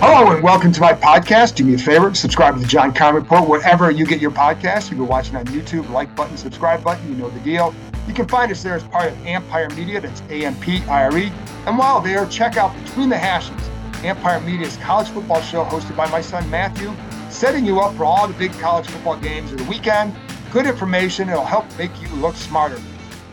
Hello 0.00 0.30
and 0.30 0.44
welcome 0.44 0.70
to 0.70 0.80
my 0.80 0.92
podcast. 0.92 1.56
Do 1.56 1.64
me 1.64 1.74
a 1.74 1.78
favor, 1.78 2.14
subscribe 2.14 2.54
to 2.54 2.60
the 2.60 2.68
John 2.68 2.94
Keim 2.94 3.16
Report 3.16 3.48
wherever 3.48 3.90
you 3.90 4.06
get 4.06 4.20
your 4.20 4.30
podcast. 4.30 4.92
If 4.92 4.96
you're 4.96 5.04
watching 5.04 5.34
on 5.34 5.44
YouTube, 5.46 5.90
like 5.90 6.14
button, 6.14 6.36
subscribe 6.36 6.84
button, 6.84 7.08
you 7.08 7.16
know 7.16 7.28
the 7.30 7.40
deal. 7.40 7.74
You 8.06 8.14
can 8.14 8.28
find 8.28 8.52
us 8.52 8.62
there 8.62 8.76
as 8.76 8.84
part 8.84 9.10
of 9.10 9.26
Ampire 9.26 9.68
Media, 9.70 10.00
that's 10.00 10.22
A-M-P-I-R-E. 10.30 11.32
And 11.66 11.76
while 11.76 12.00
there, 12.00 12.26
check 12.26 12.56
out 12.56 12.72
Between 12.84 13.08
the 13.08 13.18
Hashes, 13.18 13.60
Ampire 14.04 14.38
Media's 14.38 14.76
college 14.76 15.08
football 15.08 15.40
show 15.40 15.64
hosted 15.64 15.96
by 15.96 16.08
my 16.10 16.20
son 16.20 16.48
Matthew, 16.48 16.94
setting 17.28 17.66
you 17.66 17.80
up 17.80 17.96
for 17.96 18.04
all 18.04 18.28
the 18.28 18.34
big 18.34 18.52
college 18.52 18.86
football 18.86 19.16
games 19.16 19.50
of 19.50 19.58
the 19.58 19.64
weekend. 19.64 20.14
Good 20.52 20.66
information, 20.66 21.28
it'll 21.28 21.44
help 21.44 21.66
make 21.76 21.90
you 22.00 22.08
look 22.10 22.36
smarter. 22.36 22.80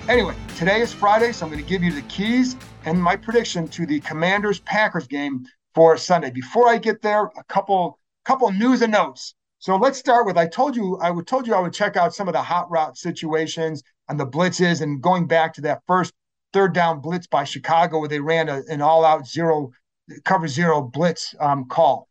Anyway, 0.09 0.35
today 0.57 0.81
is 0.81 0.91
Friday, 0.91 1.31
so 1.31 1.45
I'm 1.45 1.52
going 1.52 1.63
to 1.63 1.69
give 1.69 1.83
you 1.83 1.91
the 1.91 2.02
keys 2.03 2.55
and 2.85 3.00
my 3.00 3.16
prediction 3.16 3.67
to 3.67 3.85
the 3.85 4.00
Commanders 4.00 4.61
Packers 4.61 5.05
game 5.05 5.45
for 5.76 5.98
Sunday. 5.98 6.31
Before 6.31 6.68
I 6.70 6.78
get 6.78 7.02
there, 7.02 7.26
a 7.38 7.44
couple 7.50 8.00
couple 8.23 8.52
news 8.52 8.81
and 8.81 8.92
notes. 8.92 9.36
So 9.59 9.76
let's 9.76 10.00
start 10.00 10.26
with 10.26 10.38
I 10.38 10.48
told 10.48 10.76
you 10.76 10.98
I 11.02 11.12
would 11.12 11.28
told 11.28 11.45
you 11.45 11.54
I 11.54 11.59
would 11.59 11.73
check 11.73 11.98
out 11.98 12.16
some 12.16 12.28
of 12.28 12.34
the 12.34 12.42
hot 12.42 12.72
route 12.72 12.98
situations 12.98 13.84
and 14.09 14.20
the 14.20 14.26
blitzes 14.26 14.81
and 14.81 15.02
going 15.02 15.28
back 15.28 15.53
to 15.56 15.62
that 15.62 15.81
first 15.86 16.14
third 16.53 16.73
down 16.73 17.02
blitz 17.02 17.28
by 17.28 17.44
Chicago 17.44 18.00
where 18.00 18.09
they 18.09 18.20
ran 18.20 18.50
a, 18.50 18.62
an 18.70 18.81
all 18.81 19.03
out 19.03 19.28
zero 19.28 19.72
cover 20.23 20.48
zero 20.48 20.81
blitz 20.81 21.36
um, 21.40 21.66
call. 21.66 22.08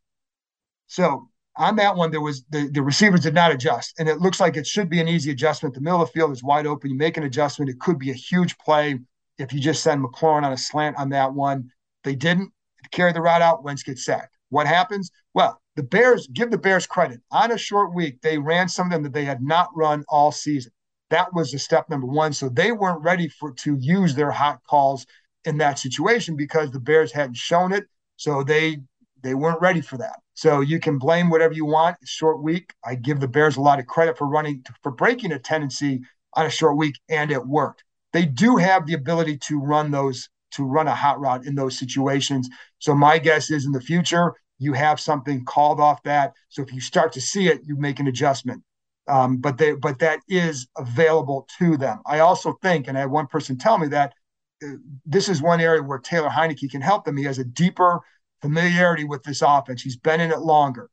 So 0.87 1.29
on 1.57 1.77
that 1.77 1.95
one, 1.95 2.11
there 2.11 2.21
was 2.21 2.43
the, 2.49 2.69
the 2.69 2.81
receivers 2.81 3.21
did 3.21 3.33
not 3.33 3.51
adjust, 3.51 3.97
and 3.97 4.09
it 4.09 4.19
looks 4.19 4.41
like 4.41 4.57
it 4.57 4.67
should 4.67 4.89
be 4.89 4.99
an 4.99 5.07
easy 5.07 5.31
adjustment. 5.31 5.73
The 5.73 5.81
middle 5.81 6.01
of 6.01 6.09
the 6.09 6.11
field 6.11 6.31
is 6.33 6.43
wide 6.43 6.67
open. 6.67 6.91
You 6.91 6.97
make 6.97 7.15
an 7.15 7.23
adjustment, 7.23 7.69
it 7.69 7.79
could 7.79 7.97
be 7.97 8.11
a 8.11 8.13
huge 8.13 8.57
play 8.57 8.99
if 9.37 9.53
you 9.53 9.61
just 9.61 9.81
send 9.81 10.03
McLaurin 10.03 10.43
on 10.43 10.51
a 10.51 10.57
slant 10.57 10.97
on 10.97 11.09
that 11.09 11.33
one. 11.33 11.69
They 12.03 12.15
didn't 12.15 12.51
carry 12.95 13.13
the 13.13 13.21
route 13.21 13.41
out. 13.41 13.63
Wentz 13.63 13.83
gets 13.83 14.05
sacked. 14.05 14.35
What 14.49 14.67
happens? 14.67 15.11
Well, 15.33 15.61
the 15.75 15.83
Bears 15.83 16.27
give 16.27 16.49
the 16.49 16.57
Bears 16.57 16.87
credit. 16.87 17.19
On 17.31 17.51
a 17.51 17.57
short 17.57 17.93
week, 17.93 18.21
they 18.21 18.37
ran 18.37 18.69
something 18.69 19.03
that 19.03 19.13
they 19.13 19.25
had 19.25 19.41
not 19.41 19.69
run 19.75 20.05
all 20.07 20.31
season. 20.31 20.71
That 21.09 21.33
was 21.33 21.51
the 21.51 21.59
step 21.59 21.89
number 21.89 22.07
one. 22.07 22.33
So 22.33 22.49
they 22.49 22.71
weren't 22.71 23.03
ready 23.03 23.27
for 23.27 23.51
to 23.51 23.75
use 23.79 24.15
their 24.15 24.31
hot 24.31 24.61
calls 24.67 25.05
in 25.43 25.57
that 25.57 25.77
situation 25.77 26.35
because 26.35 26.71
the 26.71 26.79
Bears 26.79 27.11
hadn't 27.11 27.37
shown 27.37 27.71
it. 27.71 27.85
So 28.15 28.43
they 28.43 28.77
they 29.21 29.33
weren't 29.33 29.61
ready 29.61 29.81
for 29.81 29.97
that. 29.97 30.19
So 30.35 30.61
you 30.61 30.79
can 30.79 30.97
blame 30.97 31.29
whatever 31.29 31.53
you 31.53 31.65
want. 31.65 31.97
Short 32.05 32.41
week. 32.41 32.73
I 32.83 32.95
give 32.95 33.19
the 33.19 33.27
Bears 33.27 33.57
a 33.57 33.61
lot 33.61 33.79
of 33.79 33.87
credit 33.87 34.17
for 34.17 34.27
running 34.27 34.63
for 34.81 34.91
breaking 34.91 35.31
a 35.31 35.39
tendency 35.39 36.01
on 36.33 36.45
a 36.45 36.49
short 36.49 36.77
week, 36.77 36.95
and 37.09 37.31
it 37.31 37.45
worked. 37.45 37.83
They 38.13 38.25
do 38.25 38.55
have 38.57 38.85
the 38.85 38.93
ability 38.93 39.37
to 39.39 39.59
run 39.59 39.91
those 39.91 40.29
to 40.55 40.65
run 40.65 40.87
a 40.87 40.95
hot 40.95 41.19
route 41.19 41.45
in 41.45 41.55
those 41.55 41.77
situations. 41.77 42.49
So 42.79 42.93
my 42.95 43.19
guess 43.19 43.51
is 43.51 43.65
in 43.65 43.71
the 43.71 43.81
future 43.81 44.33
you 44.57 44.73
have 44.73 44.99
something 44.99 45.43
called 45.45 45.79
off 45.79 46.01
that. 46.03 46.33
So 46.49 46.61
if 46.61 46.73
you 46.73 46.79
start 46.79 47.11
to 47.13 47.21
see 47.21 47.47
it, 47.47 47.61
you 47.65 47.75
make 47.75 47.99
an 47.99 48.07
adjustment. 48.07 48.63
Um, 49.07 49.37
but 49.37 49.57
they 49.57 49.73
but 49.73 49.99
that 49.99 50.19
is 50.27 50.67
available 50.77 51.47
to 51.59 51.77
them. 51.77 51.99
I 52.07 52.19
also 52.19 52.57
think, 52.61 52.87
and 52.87 52.97
I 52.97 53.01
had 53.01 53.11
one 53.11 53.27
person 53.27 53.57
tell 53.57 53.77
me 53.77 53.87
that 53.89 54.13
uh, 54.63 54.77
this 55.05 55.29
is 55.29 55.41
one 55.41 55.61
area 55.61 55.83
where 55.83 55.99
Taylor 55.99 56.29
Heinicke 56.29 56.71
can 56.71 56.81
help 56.81 57.05
them. 57.05 57.17
He 57.17 57.25
has 57.25 57.37
a 57.37 57.43
deeper 57.43 57.99
familiarity 58.41 59.03
with 59.03 59.21
this 59.23 59.43
offense. 59.43 59.83
He's 59.83 59.97
been 59.97 60.21
in 60.21 60.31
it 60.31 60.39
longer. 60.39 60.89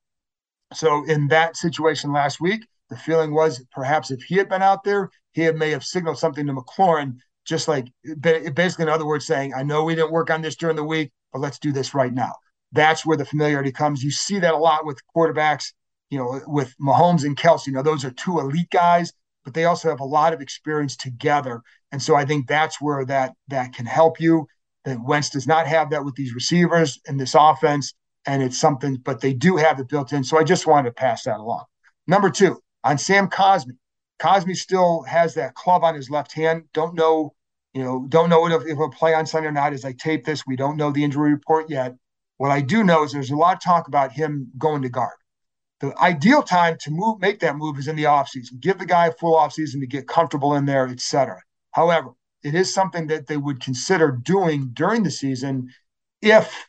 So 0.75 1.05
in 1.05 1.29
that 1.29 1.56
situation 1.56 2.12
last 2.12 2.41
week, 2.41 2.67
the 2.91 2.97
feeling 2.97 3.33
was 3.33 3.65
perhaps 3.73 4.11
if 4.11 4.23
he 4.23 4.37
had 4.37 4.49
been 4.49 4.62
out 4.62 4.84
there, 4.84 5.11
he 5.33 5.50
may 5.53 5.71
have 5.71 5.84
signaled 5.84 6.19
something 6.19 6.47
to 6.47 6.53
McLaurin, 6.53 7.17
just 7.44 7.69
like 7.69 7.86
basically, 8.20 8.84
in 8.84 8.88
other 8.88 9.06
words, 9.06 9.26
saying, 9.26 9.53
I 9.54 9.62
know 9.62 9.84
we 9.84 9.94
didn't 9.94 10.12
work 10.12 10.30
on 10.30 10.42
this 10.42 10.56
during 10.56 10.76
the 10.76 10.84
week, 10.84 11.10
but 11.32 11.41
let's 11.41 11.58
do 11.58 11.72
this 11.72 11.94
right 11.94 12.12
now. 12.12 12.32
That's 12.72 13.04
where 13.04 13.16
the 13.16 13.25
familiarity 13.25 13.72
comes. 13.72 14.03
You 14.03 14.10
see 14.10 14.38
that 14.38 14.54
a 14.54 14.56
lot 14.58 14.86
with 14.86 15.00
quarterbacks, 15.14 15.72
you 16.10 16.19
know, 16.19 16.41
with 16.47 16.75
Mahomes 16.81 17.25
and 17.25 17.36
Kelce. 17.36 17.66
You 17.66 17.72
know, 17.75 17.82
those 17.82 18.04
are 18.04 18.10
two 18.10 18.38
elite 18.38 18.70
guys, 18.70 19.12
but 19.44 19.54
they 19.54 19.64
also 19.64 19.91
have 19.91 20.00
a 20.00 20.04
lot 20.04 20.32
of 20.32 20.41
experience 20.41 20.97
together. 20.97 21.62
And 21.91 22.00
so 22.00 22.14
I 22.14 22.25
think 22.25 22.47
that's 22.47 22.81
where 22.81 23.04
that 23.06 23.32
that 23.48 23.75
can 23.75 23.86
help 23.86 24.20
you. 24.20 24.47
That 24.84 25.02
Wentz 25.04 25.31
does 25.31 25.47
not 25.47 25.66
have 25.66 25.91
that 25.91 26.04
with 26.04 26.14
these 26.16 26.34
receivers 26.34 27.00
in 27.06 27.16
this 27.16 27.36
offense, 27.38 27.94
and 28.26 28.42
it's 28.42 28.58
something, 28.58 28.97
but 28.97 29.20
they 29.20 29.32
do 29.32 29.56
have 29.56 29.78
it 29.78 29.88
built 29.88 30.12
in. 30.12 30.25
So 30.25 30.38
I 30.38 30.44
just 30.44 30.66
wanted 30.66 30.88
to 30.88 30.94
pass 30.94 31.25
that 31.25 31.38
along. 31.38 31.64
Number 32.06 32.31
two, 32.31 32.60
on 32.82 32.98
Sam 32.98 33.28
Cosmi. 33.28 33.76
Cosmi 34.22 34.56
still 34.56 35.03
has 35.03 35.34
that 35.34 35.55
club 35.55 35.83
on 35.83 35.97
his 35.97 36.09
left 36.09 36.33
hand. 36.33 36.62
Don't 36.72 36.94
know, 36.94 37.34
you 37.75 37.83
know, 37.83 38.06
don't 38.09 38.31
know 38.31 38.47
if, 38.47 38.62
if 38.62 38.77
he'll 38.77 38.88
play 38.88 39.15
on 39.15 39.27
Sunday 39.27 39.49
or 39.49 39.53
not. 39.53 39.72
As 39.72 39.84
I 39.84 39.93
tape 39.93 40.25
this, 40.25 40.47
we 40.47 40.55
don't 40.55 40.77
know 40.77 40.93
the 40.93 41.03
injury 41.03 41.33
report 41.33 41.69
yet. 41.69 41.97
What 42.37 42.53
I 42.53 42.61
do 42.61 42.84
know 42.84 43.03
is 43.03 43.12
there's 43.12 43.32
a 43.32 43.37
lot 43.37 43.56
of 43.56 43.62
talk 43.62 43.88
about 43.88 44.12
him 44.12 44.49
going 44.56 44.82
to 44.82 44.88
guard. 44.88 45.16
The 45.81 45.93
ideal 46.00 46.44
time 46.44 46.77
to 46.82 46.93
move, 46.93 47.21
make 47.21 47.41
that 47.41 47.56
move 47.56 47.77
is 47.81 47.88
in 47.88 47.97
the 47.97 48.05
offseason. 48.05 48.61
Give 48.61 48.78
the 48.78 48.87
guy 48.87 49.09
a 49.09 49.12
full 49.12 49.34
offseason 49.34 49.81
to 49.81 49.88
get 49.88 50.06
comfortable 50.06 50.55
in 50.55 50.66
there, 50.66 50.87
etc. 50.87 51.41
However, 51.72 52.11
it 52.44 52.55
is 52.55 52.72
something 52.72 53.09
that 53.09 53.27
they 53.27 53.37
would 53.37 53.61
consider 53.61 54.12
doing 54.12 54.71
during 54.72 55.03
the 55.03 55.11
season 55.11 55.69
if 56.21 56.69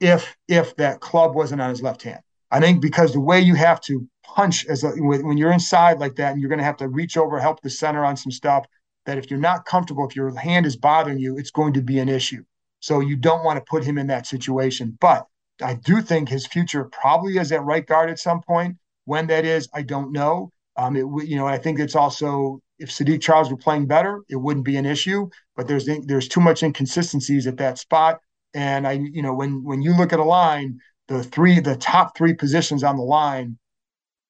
if 0.00 0.34
if 0.48 0.74
that 0.76 1.00
club 1.00 1.34
wasn't 1.34 1.60
on 1.60 1.68
his 1.68 1.82
left 1.82 2.02
hand. 2.02 2.20
I 2.50 2.60
think 2.60 2.80
because 2.80 3.12
the 3.12 3.20
way 3.20 3.40
you 3.40 3.56
have 3.56 3.82
to 3.82 4.08
punch 4.24 4.66
as 4.66 4.84
a, 4.84 4.90
when 4.90 5.36
you're 5.38 5.52
inside 5.52 6.00
like 6.00 6.16
that, 6.16 6.32
and 6.32 6.40
you're 6.40 6.48
going 6.48 6.58
to 6.58 6.64
have 6.64 6.76
to 6.78 6.88
reach 6.88 7.16
over, 7.16 7.38
help 7.38 7.60
the 7.60 7.70
center 7.70 8.04
on 8.04 8.16
some 8.16 8.32
stuff. 8.32 8.66
That 9.06 9.18
if 9.18 9.30
you're 9.30 9.38
not 9.38 9.66
comfortable, 9.66 10.06
if 10.08 10.16
your 10.16 10.34
hand 10.34 10.64
is 10.64 10.76
bothering 10.76 11.18
you, 11.18 11.36
it's 11.36 11.50
going 11.50 11.74
to 11.74 11.82
be 11.82 11.98
an 11.98 12.08
issue. 12.08 12.42
So 12.80 13.00
you 13.00 13.16
don't 13.16 13.44
want 13.44 13.58
to 13.58 13.64
put 13.68 13.84
him 13.84 13.98
in 13.98 14.06
that 14.08 14.26
situation. 14.26 14.96
But 15.00 15.26
I 15.62 15.74
do 15.74 16.00
think 16.00 16.28
his 16.28 16.46
future 16.46 16.84
probably 16.84 17.38
is 17.38 17.52
at 17.52 17.62
right 17.62 17.86
guard 17.86 18.10
at 18.10 18.18
some 18.18 18.42
point. 18.42 18.76
When 19.04 19.26
that 19.26 19.44
is, 19.44 19.68
I 19.74 19.82
don't 19.82 20.12
know. 20.12 20.50
Um, 20.76 20.96
it 20.96 21.06
you 21.26 21.36
know 21.36 21.46
I 21.46 21.58
think 21.58 21.78
it's 21.78 21.94
also 21.94 22.60
if 22.78 22.90
Saahdiq 22.90 23.20
Charles 23.20 23.50
were 23.50 23.56
playing 23.56 23.86
better, 23.86 24.22
it 24.28 24.36
wouldn't 24.36 24.64
be 24.64 24.76
an 24.76 24.86
issue. 24.86 25.28
But 25.56 25.68
there's 25.68 25.88
there's 26.06 26.28
too 26.28 26.40
much 26.40 26.62
inconsistencies 26.62 27.46
at 27.46 27.58
that 27.58 27.78
spot. 27.78 28.20
And 28.54 28.86
I 28.86 28.92
you 28.92 29.22
know 29.22 29.34
when 29.34 29.62
when 29.62 29.82
you 29.82 29.96
look 29.96 30.12
at 30.12 30.18
a 30.18 30.24
line, 30.24 30.78
the 31.08 31.22
three 31.22 31.60
the 31.60 31.76
top 31.76 32.16
three 32.16 32.34
positions 32.34 32.82
on 32.82 32.96
the 32.96 33.02
line 33.02 33.58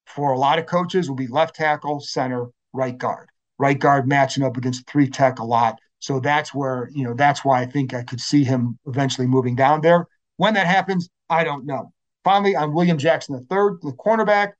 for 0.06 0.32
a 0.32 0.38
lot 0.38 0.58
of 0.58 0.66
coaches 0.66 1.08
will 1.08 1.16
be 1.16 1.26
left 1.26 1.56
tackle, 1.56 2.00
center, 2.00 2.46
right 2.72 2.96
guard. 2.96 3.28
Right 3.58 3.78
guard 3.78 4.08
matching 4.08 4.44
up 4.44 4.56
against 4.56 4.88
three 4.88 5.08
tech 5.08 5.38
a 5.38 5.44
lot. 5.44 5.78
So 6.00 6.20
that's 6.20 6.52
where, 6.52 6.90
you 6.92 7.04
know, 7.04 7.14
that's 7.14 7.44
why 7.44 7.62
I 7.62 7.66
think 7.66 7.94
I 7.94 8.02
could 8.02 8.20
see 8.20 8.44
him 8.44 8.78
eventually 8.86 9.26
moving 9.26 9.54
down 9.54 9.80
there. 9.80 10.06
When 10.36 10.54
that 10.54 10.66
happens, 10.66 11.08
I 11.30 11.44
don't 11.44 11.64
know. 11.64 11.92
Finally, 12.24 12.56
on 12.56 12.74
William 12.74 12.98
Jackson 12.98 13.34
III, 13.36 13.78
the 13.80 13.94
cornerback, 13.98 14.52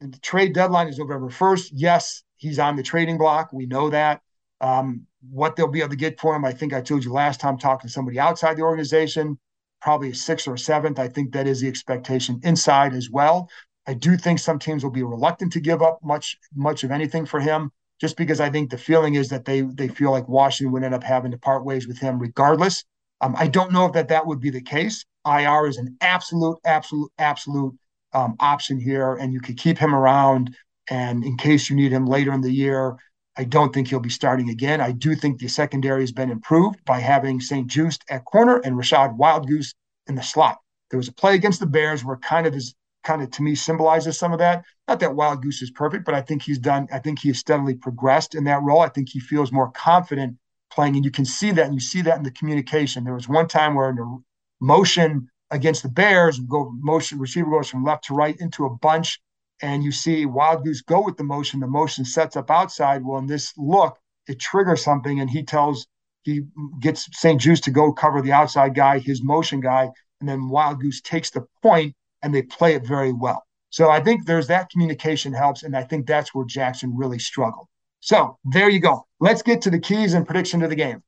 the 0.00 0.18
trade 0.20 0.54
deadline 0.54 0.88
is 0.88 0.98
November 0.98 1.30
1st. 1.30 1.70
Yes, 1.72 2.22
he's 2.36 2.58
on 2.58 2.76
the 2.76 2.82
trading 2.82 3.18
block. 3.18 3.52
We 3.52 3.66
know 3.66 3.90
that. 3.90 4.20
Um, 4.60 5.06
what 5.30 5.56
they'll 5.56 5.68
be 5.68 5.80
able 5.80 5.90
to 5.90 5.96
get 5.96 6.20
for 6.20 6.34
him, 6.34 6.44
I 6.44 6.52
think 6.52 6.72
I 6.72 6.80
told 6.80 7.04
you 7.04 7.12
last 7.12 7.40
time 7.40 7.58
talking 7.58 7.88
to 7.88 7.92
somebody 7.92 8.18
outside 8.18 8.56
the 8.56 8.62
organization, 8.62 9.38
probably 9.80 10.10
a 10.10 10.14
sixth 10.14 10.48
or 10.48 10.54
a 10.54 10.58
seventh. 10.58 10.98
I 10.98 11.08
think 11.08 11.32
that 11.32 11.46
is 11.46 11.60
the 11.60 11.68
expectation 11.68 12.40
inside 12.42 12.94
as 12.94 13.10
well. 13.10 13.48
I 13.86 13.94
do 13.94 14.16
think 14.16 14.38
some 14.38 14.58
teams 14.58 14.82
will 14.82 14.90
be 14.90 15.02
reluctant 15.02 15.52
to 15.52 15.60
give 15.60 15.82
up 15.82 16.00
much 16.02 16.36
much 16.54 16.84
of 16.84 16.90
anything 16.90 17.26
for 17.26 17.40
him, 17.40 17.70
just 18.00 18.16
because 18.16 18.40
I 18.40 18.50
think 18.50 18.70
the 18.70 18.78
feeling 18.78 19.14
is 19.14 19.28
that 19.28 19.44
they 19.44 19.62
they 19.62 19.88
feel 19.88 20.10
like 20.10 20.28
Washington 20.28 20.72
would 20.72 20.84
end 20.84 20.94
up 20.94 21.04
having 21.04 21.30
to 21.30 21.38
part 21.38 21.64
ways 21.64 21.86
with 21.86 21.98
him 21.98 22.18
regardless. 22.18 22.84
Um, 23.20 23.34
I 23.38 23.48
don't 23.48 23.72
know 23.72 23.86
if 23.86 23.92
that 23.92 24.08
that 24.08 24.26
would 24.26 24.40
be 24.40 24.50
the 24.50 24.60
case. 24.60 25.04
IR 25.26 25.66
is 25.66 25.78
an 25.78 25.96
absolute, 26.00 26.58
absolute, 26.64 27.10
absolute 27.18 27.74
um, 28.12 28.36
option 28.40 28.78
here, 28.78 29.14
and 29.14 29.32
you 29.32 29.40
could 29.40 29.56
keep 29.56 29.78
him 29.78 29.94
around. 29.94 30.54
And 30.88 31.24
in 31.24 31.36
case 31.36 31.68
you 31.68 31.74
need 31.74 31.92
him 31.92 32.06
later 32.06 32.32
in 32.32 32.42
the 32.42 32.52
year, 32.52 32.96
I 33.36 33.44
don't 33.44 33.74
think 33.74 33.88
he'll 33.88 34.00
be 34.00 34.08
starting 34.08 34.50
again. 34.50 34.80
I 34.80 34.92
do 34.92 35.14
think 35.14 35.38
the 35.38 35.48
secondary 35.48 36.02
has 36.02 36.12
been 36.12 36.30
improved 36.30 36.84
by 36.84 37.00
having 37.00 37.40
St. 37.40 37.66
Juste 37.68 38.02
at 38.08 38.24
corner 38.24 38.58
and 38.58 38.76
Rachad 38.76 39.16
Wildgoose 39.18 39.74
in 40.06 40.14
the 40.14 40.22
slot. 40.22 40.58
There 40.90 40.96
was 40.96 41.08
a 41.08 41.12
play 41.12 41.34
against 41.34 41.60
the 41.60 41.66
Bears 41.66 42.04
where 42.04 42.16
kind 42.16 42.46
of 42.46 42.54
is 42.54 42.74
kind 43.06 43.22
of 43.22 43.30
to 43.30 43.42
me 43.42 43.54
symbolizes 43.54 44.18
some 44.18 44.32
of 44.32 44.40
that. 44.40 44.64
Not 44.88 45.00
that 45.00 45.10
Wildgoose 45.10 45.62
is 45.62 45.70
perfect, 45.70 46.04
but 46.04 46.14
I 46.14 46.20
think 46.20 46.42
he's 46.42 46.58
done, 46.58 46.88
I 46.92 46.98
think 46.98 47.20
he 47.20 47.28
has 47.28 47.38
steadily 47.38 47.74
progressed 47.74 48.34
in 48.34 48.44
that 48.44 48.62
role. 48.62 48.80
I 48.80 48.88
think 48.88 49.08
he 49.08 49.20
feels 49.20 49.52
more 49.52 49.70
confident 49.70 50.36
playing, 50.72 50.96
and 50.96 51.04
you 51.04 51.12
can 51.12 51.24
see 51.24 51.52
that, 51.52 51.66
and 51.66 51.74
you 51.74 51.80
see 51.80 52.02
that 52.02 52.16
in 52.16 52.24
the 52.24 52.30
communication. 52.32 53.04
There 53.04 53.14
was 53.14 53.28
one 53.28 53.46
time 53.46 53.74
where 53.74 53.90
in 53.90 53.96
the 53.96 54.18
motion 54.60 55.28
against 55.52 55.84
the 55.84 55.88
Bears, 55.88 56.40
go 56.40 56.72
motion 56.80 57.20
receiver 57.20 57.50
goes 57.50 57.70
from 57.70 57.84
left 57.84 58.04
to 58.04 58.14
right 58.14 58.36
into 58.40 58.66
a 58.66 58.76
bunch, 58.76 59.20
and 59.62 59.84
you 59.84 59.92
see 59.92 60.26
Wildgoose 60.26 60.84
go 60.84 61.00
with 61.02 61.16
the 61.16 61.24
motion. 61.24 61.60
The 61.60 61.68
motion 61.68 62.04
sets 62.04 62.36
up 62.36 62.50
outside. 62.50 63.04
Well, 63.04 63.18
in 63.18 63.26
this 63.26 63.52
look, 63.56 63.96
it 64.26 64.40
triggers 64.40 64.82
something, 64.82 65.20
and 65.20 65.30
he 65.30 65.44
tells 65.44 65.86
he 66.24 66.42
gets 66.80 67.08
St-Juste 67.12 67.62
to 67.64 67.70
go 67.70 67.92
cover 67.92 68.20
the 68.20 68.32
outside 68.32 68.74
guy, 68.74 68.98
his 68.98 69.22
motion 69.22 69.60
guy, 69.60 69.88
and 70.20 70.28
then 70.28 70.50
Wildgoose 70.50 71.00
takes 71.02 71.30
the 71.30 71.46
point 71.62 71.94
and 72.22 72.34
they 72.34 72.42
play 72.42 72.74
it 72.74 72.86
very 72.86 73.12
well. 73.12 73.44
So 73.70 73.90
I 73.90 74.00
think 74.00 74.24
there's 74.24 74.46
that 74.46 74.70
communication 74.70 75.32
helps, 75.32 75.62
and 75.62 75.76
I 75.76 75.82
think 75.82 76.06
that's 76.06 76.34
where 76.34 76.46
Jackson 76.46 76.96
really 76.96 77.18
struggled. 77.18 77.66
So 78.00 78.38
there 78.44 78.70
you 78.70 78.80
go. 78.80 79.06
Let's 79.20 79.42
get 79.42 79.60
to 79.62 79.70
the 79.70 79.78
keys 79.78 80.14
and 80.14 80.26
prediction 80.26 80.62
of 80.62 80.70
the 80.70 80.76
game. 80.76 81.02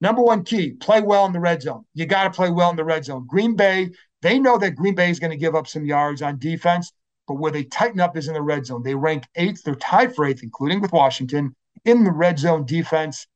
Number 0.00 0.22
one 0.22 0.44
key: 0.44 0.72
play 0.72 1.00
well 1.00 1.26
in 1.26 1.32
the 1.32 1.40
red 1.40 1.62
zone. 1.62 1.84
You 1.94 2.06
got 2.06 2.24
to 2.24 2.30
play 2.30 2.50
well 2.50 2.70
in 2.70 2.76
the 2.76 2.84
red 2.84 3.04
zone. 3.04 3.26
Green 3.26 3.56
Bay, 3.56 3.90
they 4.22 4.38
know 4.38 4.58
that 4.58 4.76
Green 4.76 4.94
Bay 4.94 5.10
is 5.10 5.20
going 5.20 5.32
to 5.32 5.36
give 5.36 5.54
up 5.54 5.66
some 5.66 5.84
yards 5.84 6.22
on 6.22 6.38
defense, 6.38 6.92
but 7.26 7.34
where 7.34 7.52
they 7.52 7.64
tighten 7.64 8.00
up 8.00 8.16
is 8.16 8.28
in 8.28 8.34
the 8.34 8.42
red 8.42 8.66
zone. 8.66 8.82
They 8.82 8.94
rank 8.94 9.24
eighth, 9.36 9.62
they're 9.62 9.74
tied 9.74 10.14
for 10.14 10.24
eighth, 10.24 10.42
including 10.42 10.80
with 10.80 10.92
Washington, 10.92 11.54
in 11.84 12.04
the 12.04 12.12
red 12.12 12.38
zone 12.38 12.64
defense. 12.64 13.26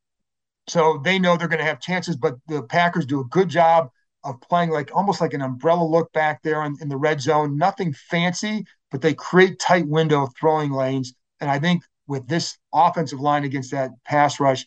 So 0.66 1.00
they 1.02 1.18
know 1.18 1.36
they're 1.36 1.48
going 1.48 1.58
to 1.58 1.64
have 1.64 1.80
chances, 1.80 2.16
but 2.16 2.36
the 2.46 2.62
Packers 2.62 3.06
do 3.06 3.20
a 3.20 3.24
good 3.24 3.48
job 3.48 3.90
of 4.28 4.40
playing 4.40 4.70
like 4.70 4.90
almost 4.94 5.20
like 5.20 5.34
an 5.34 5.42
umbrella 5.42 5.84
look 5.84 6.12
back 6.12 6.42
there 6.42 6.62
in, 6.64 6.76
in 6.80 6.88
the 6.88 6.96
red 6.96 7.20
zone. 7.20 7.56
Nothing 7.56 7.92
fancy, 7.92 8.66
but 8.90 9.00
they 9.00 9.14
create 9.14 9.58
tight 9.58 9.86
window 9.88 10.28
throwing 10.38 10.70
lanes. 10.70 11.14
And 11.40 11.50
I 11.50 11.58
think 11.58 11.82
with 12.06 12.26
this 12.28 12.58
offensive 12.72 13.20
line 13.20 13.44
against 13.44 13.70
that 13.70 13.90
pass 14.04 14.40
rush, 14.40 14.66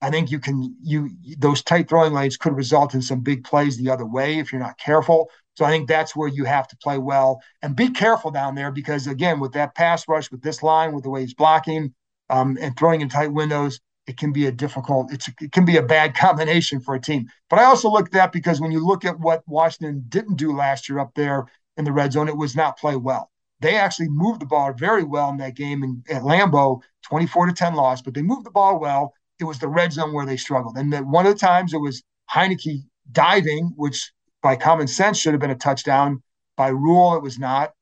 I 0.00 0.10
think 0.10 0.30
you 0.30 0.38
can 0.38 0.76
you 0.82 1.10
those 1.38 1.62
tight 1.62 1.88
throwing 1.88 2.12
lanes 2.12 2.36
could 2.36 2.56
result 2.56 2.94
in 2.94 3.00
some 3.00 3.20
big 3.20 3.44
plays 3.44 3.76
the 3.76 3.90
other 3.90 4.04
way 4.04 4.38
if 4.38 4.52
you're 4.52 4.60
not 4.60 4.78
careful. 4.78 5.30
So 5.54 5.64
I 5.64 5.70
think 5.70 5.88
that's 5.88 6.16
where 6.16 6.28
you 6.28 6.44
have 6.44 6.68
to 6.68 6.76
play 6.76 6.98
well 6.98 7.40
and 7.62 7.76
be 7.76 7.88
careful 7.88 8.30
down 8.30 8.54
there 8.54 8.72
because 8.72 9.06
again, 9.06 9.40
with 9.40 9.52
that 9.52 9.74
pass 9.74 10.06
rush, 10.08 10.30
with 10.30 10.42
this 10.42 10.62
line, 10.62 10.92
with 10.92 11.04
the 11.04 11.10
way 11.10 11.22
he's 11.22 11.34
blocking 11.34 11.94
um, 12.28 12.58
and 12.60 12.76
throwing 12.76 13.00
in 13.00 13.08
tight 13.08 13.32
windows, 13.32 13.80
it 14.06 14.16
can 14.18 14.32
be 14.32 14.46
a 14.46 14.52
difficult, 14.52 15.12
it's 15.12 15.28
it 15.40 15.52
can 15.52 15.64
be 15.64 15.76
a 15.76 15.82
bad 15.82 16.14
combination 16.16 16.80
for 16.80 16.94
a 16.94 17.00
team. 17.00 17.28
But 17.48 17.58
I 17.58 17.64
also 17.64 17.90
look 17.90 18.06
at 18.06 18.12
that 18.12 18.32
because 18.32 18.60
when 18.60 18.72
you 18.72 18.84
look 18.84 19.04
at 19.04 19.18
what 19.18 19.42
Washington 19.46 20.04
didn't 20.08 20.36
do 20.36 20.54
last 20.54 20.88
year 20.88 20.98
up 20.98 21.14
there 21.14 21.46
in 21.76 21.84
the 21.84 21.92
red 21.92 22.12
zone, 22.12 22.28
it 22.28 22.36
was 22.36 22.56
not 22.56 22.78
play 22.78 22.96
well. 22.96 23.30
They 23.60 23.76
actually 23.76 24.08
moved 24.08 24.40
the 24.40 24.46
ball 24.46 24.72
very 24.72 25.04
well 25.04 25.30
in 25.30 25.38
that 25.38 25.56
game 25.56 25.82
in, 25.82 26.02
at 26.10 26.22
Lambeau, 26.22 26.82
24 27.08 27.46
to 27.46 27.52
10 27.52 27.74
loss, 27.74 28.02
but 28.02 28.14
they 28.14 28.22
moved 28.22 28.44
the 28.44 28.50
ball 28.50 28.78
well. 28.78 29.14
It 29.40 29.44
was 29.44 29.58
the 29.58 29.68
red 29.68 29.92
zone 29.92 30.12
where 30.12 30.26
they 30.26 30.36
struggled. 30.36 30.76
And 30.76 30.92
then 30.92 31.10
one 31.10 31.26
of 31.26 31.32
the 31.32 31.38
times 31.38 31.72
it 31.72 31.78
was 31.78 32.02
Heinicke 32.30 32.84
diving, 33.10 33.72
which 33.76 34.12
by 34.42 34.56
common 34.56 34.86
sense 34.86 35.18
should 35.18 35.32
have 35.32 35.40
been 35.40 35.50
a 35.50 35.56
touchdown. 35.56 36.22
By 36.56 36.68
rule, 36.68 37.16
it 37.16 37.22
was 37.22 37.38
not. 37.38 37.72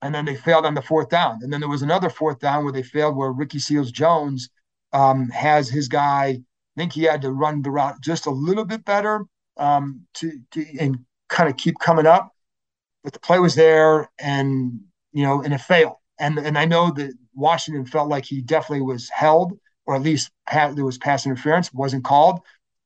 And 0.00 0.14
then 0.14 0.24
they 0.24 0.34
failed 0.34 0.66
on 0.66 0.74
the 0.74 0.82
fourth 0.82 1.10
down. 1.10 1.40
And 1.42 1.52
then 1.52 1.60
there 1.60 1.68
was 1.68 1.82
another 1.82 2.10
fourth 2.10 2.40
down 2.40 2.64
where 2.64 2.72
they 2.72 2.82
failed 2.82 3.16
where 3.16 3.30
Ricky 3.30 3.58
Seals 3.58 3.92
Jones 3.92 4.48
um, 4.92 5.28
has 5.30 5.68
his 5.68 5.88
guy. 5.88 6.38
I 6.76 6.80
think 6.80 6.92
he 6.92 7.04
had 7.04 7.22
to 7.22 7.32
run 7.32 7.62
the 7.62 7.70
route 7.70 8.00
just 8.00 8.26
a 8.26 8.30
little 8.30 8.64
bit 8.64 8.84
better 8.84 9.26
um, 9.56 10.02
to, 10.14 10.40
to 10.52 10.66
and 10.78 10.98
kind 11.28 11.48
of 11.50 11.56
keep 11.56 11.78
coming 11.78 12.06
up. 12.06 12.34
But 13.04 13.12
the 13.12 13.20
play 13.20 13.38
was 13.38 13.54
there, 13.54 14.10
and 14.18 14.80
you 15.12 15.24
know, 15.24 15.42
and 15.42 15.52
it 15.52 15.60
failed. 15.60 15.96
And 16.18 16.38
and 16.38 16.56
I 16.56 16.64
know 16.64 16.90
that 16.92 17.12
Washington 17.34 17.84
felt 17.84 18.08
like 18.08 18.24
he 18.24 18.40
definitely 18.40 18.82
was 18.82 19.08
held, 19.10 19.58
or 19.86 19.96
at 19.96 20.02
least 20.02 20.30
had, 20.46 20.76
there 20.76 20.84
was 20.84 20.98
pass 20.98 21.26
interference, 21.26 21.72
wasn't 21.72 22.04
called. 22.04 22.40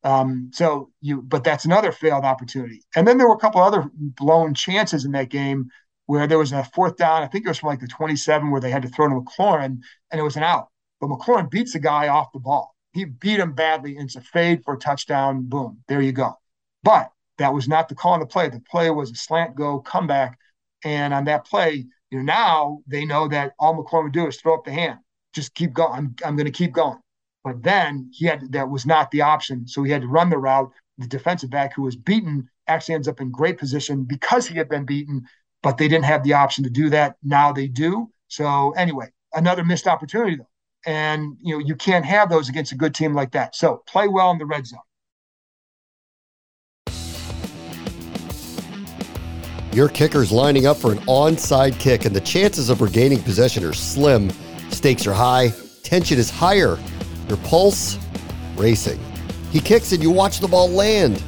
Um, 0.04 0.50
so 0.54 0.90
you, 1.00 1.20
but 1.22 1.44
that's 1.44 1.64
another 1.64 1.92
failed 1.92 2.24
opportunity. 2.24 2.82
And 2.94 3.06
then 3.06 3.18
there 3.18 3.28
were 3.28 3.34
a 3.34 3.38
couple 3.38 3.60
other 3.60 3.90
blown 3.94 4.54
chances 4.54 5.04
in 5.04 5.12
that 5.12 5.30
game 5.30 5.68
where 6.06 6.26
there 6.26 6.38
was 6.38 6.52
a 6.52 6.64
fourth 6.64 6.96
down. 6.96 7.22
I 7.22 7.26
think 7.26 7.44
it 7.44 7.48
was 7.48 7.58
from 7.58 7.68
like 7.70 7.80
the 7.80 7.88
27 7.88 8.50
where 8.50 8.60
they 8.60 8.70
had 8.70 8.82
to 8.82 8.88
throw 8.88 9.08
to 9.08 9.20
McLaurin, 9.20 9.80
and 10.10 10.20
it 10.20 10.22
was 10.22 10.36
an 10.36 10.44
out. 10.44 10.68
But 11.00 11.08
McLaurin 11.10 11.50
beats 11.50 11.72
the 11.72 11.78
guy 11.78 12.08
off 12.08 12.32
the 12.32 12.38
ball. 12.38 12.74
He 12.92 13.04
beat 13.04 13.40
him 13.40 13.52
badly. 13.52 13.96
It's 13.98 14.16
a 14.16 14.20
fade 14.20 14.64
for 14.64 14.74
a 14.74 14.78
touchdown. 14.78 15.42
Boom. 15.42 15.82
There 15.88 16.00
you 16.00 16.12
go. 16.12 16.34
But 16.82 17.10
that 17.38 17.52
was 17.52 17.68
not 17.68 17.88
the 17.88 17.94
call 17.94 18.14
on 18.14 18.20
the 18.20 18.26
play. 18.26 18.48
The 18.48 18.60
play 18.60 18.88
was 18.90 19.10
a 19.10 19.14
slant 19.14 19.54
go 19.54 19.80
comeback. 19.80 20.38
And 20.84 21.12
on 21.12 21.24
that 21.24 21.44
play, 21.44 21.84
you 22.10 22.18
know, 22.18 22.24
now 22.24 22.78
they 22.86 23.04
know 23.04 23.28
that 23.28 23.52
all 23.58 23.74
McLaurin 23.74 24.04
would 24.04 24.12
do 24.12 24.26
is 24.26 24.40
throw 24.40 24.54
up 24.54 24.64
the 24.64 24.72
hand. 24.72 24.98
Just 25.34 25.54
keep 25.54 25.74
going. 25.74 25.92
I'm, 25.92 26.14
I'm 26.24 26.36
going 26.36 26.46
to 26.46 26.52
keep 26.52 26.72
going. 26.72 26.98
But 27.44 27.62
then 27.62 28.10
he 28.12 28.26
had 28.26 28.52
that 28.52 28.70
was 28.70 28.86
not 28.86 29.10
the 29.10 29.20
option. 29.20 29.68
So 29.68 29.82
he 29.82 29.92
had 29.92 30.02
to 30.02 30.08
run 30.08 30.30
the 30.30 30.38
route. 30.38 30.72
The 30.98 31.06
defensive 31.06 31.50
back 31.50 31.74
who 31.74 31.82
was 31.82 31.96
beaten 31.96 32.48
actually 32.66 32.94
ends 32.94 33.08
up 33.08 33.20
in 33.20 33.30
great 33.30 33.58
position 33.58 34.04
because 34.04 34.46
he 34.46 34.56
had 34.56 34.68
been 34.68 34.86
beaten, 34.86 35.26
but 35.62 35.76
they 35.76 35.88
didn't 35.88 36.06
have 36.06 36.24
the 36.24 36.32
option 36.32 36.64
to 36.64 36.70
do 36.70 36.88
that. 36.90 37.16
Now 37.22 37.52
they 37.52 37.68
do. 37.68 38.10
So 38.28 38.70
anyway, 38.70 39.12
another 39.34 39.64
missed 39.64 39.86
opportunity 39.86 40.36
though 40.36 40.48
and 40.86 41.36
you 41.42 41.54
know 41.54 41.64
you 41.64 41.74
can't 41.74 42.04
have 42.04 42.30
those 42.30 42.48
against 42.48 42.72
a 42.72 42.76
good 42.76 42.94
team 42.94 43.14
like 43.14 43.32
that. 43.32 43.54
So 43.54 43.82
play 43.86 44.08
well 44.08 44.30
in 44.30 44.38
the 44.38 44.46
red 44.46 44.66
zone. 44.66 44.80
Your 49.72 49.90
kicker's 49.90 50.32
lining 50.32 50.66
up 50.66 50.78
for 50.78 50.90
an 50.90 50.98
onside 51.00 51.78
kick, 51.78 52.06
and 52.06 52.16
the 52.16 52.20
chances 52.22 52.70
of 52.70 52.80
regaining 52.80 53.22
possession 53.22 53.62
are 53.62 53.74
slim. 53.74 54.30
Stakes 54.70 55.06
are 55.06 55.12
high, 55.12 55.52
tension 55.82 56.18
is 56.18 56.30
higher, 56.30 56.78
your 57.28 57.36
pulse 57.44 57.98
racing. 58.56 58.98
He 59.50 59.60
kicks 59.60 59.92
and 59.92 60.02
you 60.02 60.10
watch 60.10 60.40
the 60.40 60.48
ball 60.48 60.70
land. 60.70 61.22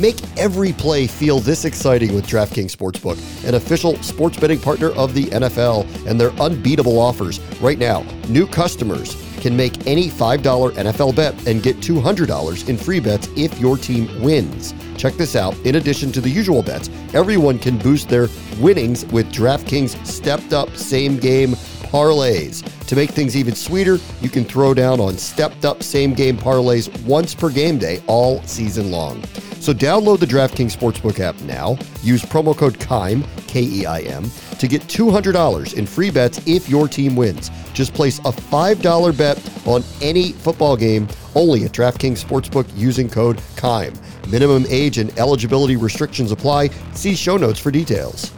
Make 0.00 0.16
every 0.38 0.72
play 0.72 1.06
feel 1.06 1.40
this 1.40 1.66
exciting 1.66 2.14
with 2.14 2.26
DraftKings 2.26 2.74
Sportsbook, 2.74 3.18
an 3.46 3.54
official 3.54 3.96
sports 4.02 4.40
betting 4.40 4.58
partner 4.58 4.92
of 4.92 5.12
the 5.12 5.26
NFL, 5.26 6.06
and 6.06 6.18
their 6.18 6.30
unbeatable 6.40 6.98
offers. 6.98 7.38
Right 7.60 7.78
now, 7.78 8.06
new 8.26 8.46
customers 8.46 9.14
can 9.42 9.54
make 9.54 9.86
any 9.86 10.08
$5 10.08 10.72
NFL 10.72 11.14
bet 11.14 11.46
and 11.46 11.62
get 11.62 11.76
$200 11.76 12.68
in 12.70 12.78
free 12.78 12.98
bets 12.98 13.28
if 13.36 13.58
your 13.60 13.76
team 13.76 14.22
wins. 14.22 14.72
Check 14.96 15.14
this 15.14 15.36
out. 15.36 15.54
In 15.66 15.74
addition 15.74 16.12
to 16.12 16.22
the 16.22 16.30
usual 16.30 16.62
bets, 16.62 16.88
everyone 17.12 17.58
can 17.58 17.76
boost 17.76 18.08
their 18.08 18.28
winnings 18.58 19.04
with 19.06 19.30
DraftKings 19.30 20.06
stepped 20.06 20.54
up 20.54 20.74
same 20.76 21.18
game 21.18 21.50
parlays. 21.90 22.64
To 22.86 22.96
make 22.96 23.10
things 23.10 23.36
even 23.36 23.54
sweeter, 23.54 23.98
you 24.22 24.30
can 24.30 24.44
throw 24.44 24.72
down 24.72 24.98
on 24.98 25.18
stepped 25.18 25.66
up 25.66 25.82
same 25.82 26.14
game 26.14 26.38
parlays 26.38 26.88
once 27.04 27.34
per 27.34 27.50
game 27.50 27.76
day 27.76 28.02
all 28.06 28.42
season 28.44 28.90
long. 28.90 29.22
So 29.70 29.74
download 29.74 30.18
the 30.18 30.26
DraftKings 30.26 30.76
Sportsbook 30.76 31.20
app 31.20 31.40
now. 31.42 31.78
Use 32.02 32.22
promo 32.22 32.58
code 32.58 32.80
KEIM, 32.80 33.24
K 33.46 33.62
E 33.62 33.86
I 33.86 34.00
M, 34.00 34.28
to 34.58 34.66
get 34.66 34.82
$200 34.82 35.74
in 35.74 35.86
free 35.86 36.10
bets 36.10 36.40
if 36.44 36.68
your 36.68 36.88
team 36.88 37.14
wins. 37.14 37.52
Just 37.72 37.94
place 37.94 38.18
a 38.18 38.32
$5 38.32 39.16
bet 39.16 39.68
on 39.68 39.84
any 40.02 40.32
football 40.32 40.76
game 40.76 41.06
only 41.36 41.62
at 41.62 41.70
DraftKings 41.70 42.20
Sportsbook 42.20 42.66
using 42.76 43.08
code 43.08 43.40
KEIM. 43.54 43.94
Minimum 44.28 44.66
age 44.68 44.98
and 44.98 45.16
eligibility 45.16 45.76
restrictions 45.76 46.32
apply. 46.32 46.70
See 46.94 47.14
show 47.14 47.36
notes 47.36 47.60
for 47.60 47.70
details. 47.70 48.32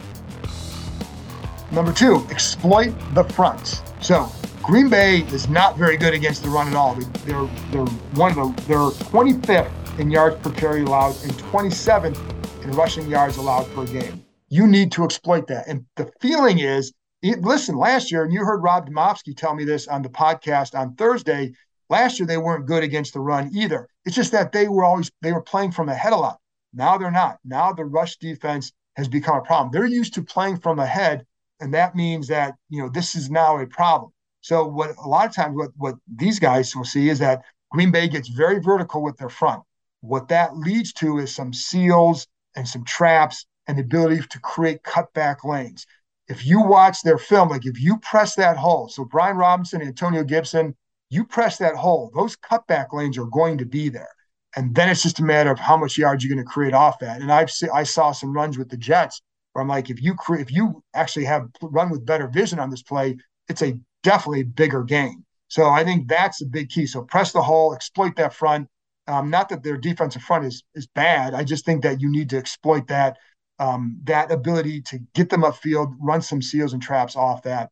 Number 1.71 1.93
two, 1.93 2.27
exploit 2.29 2.93
the 3.15 3.23
fronts. 3.23 3.81
So 4.01 4.31
Green 4.61 4.87
Bay 4.87 5.21
is 5.31 5.49
not 5.49 5.79
very 5.79 5.97
good 5.97 6.13
against 6.13 6.43
the 6.43 6.49
run 6.49 6.67
at 6.67 6.75
all. 6.75 6.93
They're 7.25 7.49
they're 7.71 7.85
one 8.13 8.37
of 8.37 8.55
the 8.55 8.63
they're 8.67 8.91
25th 9.09 9.82
in 9.97 10.09
yards 10.09 10.35
per 10.37 10.51
carry 10.51 10.81
allowed 10.81 11.15
and 11.23 11.31
27th 11.33 12.63
in 12.63 12.71
rushing 12.71 13.07
yards 13.07 13.37
allowed 13.37 13.71
per 13.73 13.85
game. 13.85 14.23
You 14.49 14.67
need 14.67 14.91
to 14.93 15.03
exploit 15.03 15.47
that. 15.47 15.67
And 15.67 15.85
the 15.95 16.11
feeling 16.19 16.59
is, 16.59 16.93
listen, 17.21 17.75
last 17.75 18.11
year, 18.11 18.23
and 18.23 18.33
you 18.33 18.43
heard 18.43 18.63
Rob 18.63 18.89
Demovsky 18.89 19.35
tell 19.35 19.55
me 19.55 19.65
this 19.65 19.87
on 19.87 20.01
the 20.01 20.09
podcast 20.09 20.77
on 20.77 20.95
Thursday. 20.95 21.53
Last 21.89 22.19
year 22.19 22.27
they 22.27 22.37
weren't 22.37 22.65
good 22.65 22.83
against 22.83 23.13
the 23.13 23.19
run 23.19 23.51
either. 23.53 23.87
It's 24.05 24.15
just 24.15 24.31
that 24.31 24.51
they 24.51 24.67
were 24.67 24.83
always 24.83 25.11
they 25.21 25.31
were 25.31 25.41
playing 25.41 25.71
from 25.71 25.89
ahead 25.89 26.13
a 26.13 26.17
lot. 26.17 26.39
Now 26.73 26.97
they're 26.97 27.11
not. 27.11 27.37
Now 27.45 27.71
the 27.71 27.85
rush 27.85 28.17
defense 28.17 28.71
has 28.95 29.07
become 29.07 29.37
a 29.37 29.41
problem. 29.41 29.71
They're 29.71 29.85
used 29.85 30.13
to 30.15 30.23
playing 30.23 30.57
from 30.57 30.79
ahead, 30.79 31.25
and 31.59 31.73
that 31.73 31.95
means 31.95 32.27
that 32.27 32.55
you 32.69 32.81
know 32.81 32.89
this 32.89 33.15
is 33.15 33.29
now 33.29 33.59
a 33.59 33.67
problem. 33.67 34.11
So 34.41 34.65
what 34.67 34.95
a 34.97 35.07
lot 35.07 35.27
of 35.27 35.35
times 35.35 35.55
what 35.55 35.71
what 35.77 35.95
these 36.07 36.39
guys 36.39 36.75
will 36.75 36.83
see 36.85 37.09
is 37.09 37.19
that 37.19 37.43
Green 37.71 37.91
Bay 37.91 38.07
gets 38.07 38.29
very 38.29 38.59
vertical 38.59 39.03
with 39.03 39.17
their 39.17 39.29
front. 39.29 39.63
What 40.03 40.27
that 40.27 40.57
leads 40.57 40.91
to 40.95 41.17
is 41.19 41.33
some 41.33 41.53
seals 41.53 42.27
and 42.57 42.67
some 42.67 42.83
traps 42.83 43.45
and 43.67 43.77
the 43.77 43.83
ability 43.83 44.21
to 44.29 44.39
create 44.41 44.83
cutback 44.83 45.45
lanes. 45.45 45.87
If 46.27 46.45
you 46.45 46.61
watch 46.61 47.01
their 47.03 47.17
film, 47.17 47.47
like 47.47 47.65
if 47.65 47.79
you 47.79 47.97
press 47.99 48.35
that 48.35 48.57
hole, 48.57 48.89
so 48.89 49.05
Brian 49.05 49.37
Robinson, 49.37 49.79
and 49.79 49.87
Antonio 49.87 50.25
Gibson, 50.25 50.75
you 51.09 51.23
press 51.23 51.57
that 51.59 51.75
hole, 51.75 52.11
those 52.13 52.35
cutback 52.35 52.91
lanes 52.91 53.17
are 53.17 53.27
going 53.27 53.57
to 53.59 53.65
be 53.65 53.87
there. 53.87 54.09
And 54.57 54.75
then 54.75 54.89
it's 54.89 55.03
just 55.03 55.19
a 55.19 55.23
matter 55.23 55.51
of 55.51 55.59
how 55.59 55.77
much 55.77 55.97
yards 55.97 56.21
you're 56.21 56.35
going 56.35 56.45
to 56.45 56.51
create 56.51 56.73
off 56.73 56.99
that. 56.99 57.21
And 57.21 57.31
I've 57.31 57.49
I 57.73 57.83
saw 57.83 58.11
some 58.11 58.33
runs 58.33 58.57
with 58.57 58.67
the 58.67 58.75
Jets 58.75 59.21
where 59.53 59.61
I'm 59.61 59.69
like, 59.69 59.89
if 59.89 60.01
you 60.01 60.15
cre- 60.15 60.35
if 60.35 60.51
you 60.51 60.83
actually 60.93 61.25
have 61.25 61.47
run 61.61 61.89
with 61.89 62.05
better 62.05 62.27
vision 62.27 62.59
on 62.59 62.69
this 62.69 62.83
play, 62.83 63.15
it's 63.47 63.61
a 63.61 63.79
definitely 64.03 64.43
bigger 64.43 64.83
game. 64.83 65.23
So 65.47 65.69
I 65.69 65.85
think 65.85 66.09
that's 66.09 66.41
a 66.41 66.45
big 66.45 66.69
key. 66.69 66.87
So 66.87 67.03
press 67.03 67.31
the 67.31 67.41
hole, 67.41 67.73
exploit 67.73 68.17
that 68.17 68.33
front. 68.33 68.67
Um, 69.07 69.29
not 69.29 69.49
that 69.49 69.63
their 69.63 69.77
defensive 69.77 70.21
front 70.21 70.45
is 70.45 70.63
is 70.75 70.87
bad. 70.87 71.33
I 71.33 71.43
just 71.43 71.65
think 71.65 71.83
that 71.83 72.01
you 72.01 72.09
need 72.09 72.29
to 72.29 72.37
exploit 72.37 72.87
that 72.87 73.17
um, 73.59 73.99
that 74.03 74.31
ability 74.31 74.81
to 74.81 74.99
get 75.13 75.29
them 75.29 75.43
upfield, 75.43 75.93
run 75.99 76.21
some 76.21 76.41
seals 76.41 76.73
and 76.73 76.81
traps 76.81 77.15
off 77.15 77.43
that, 77.43 77.69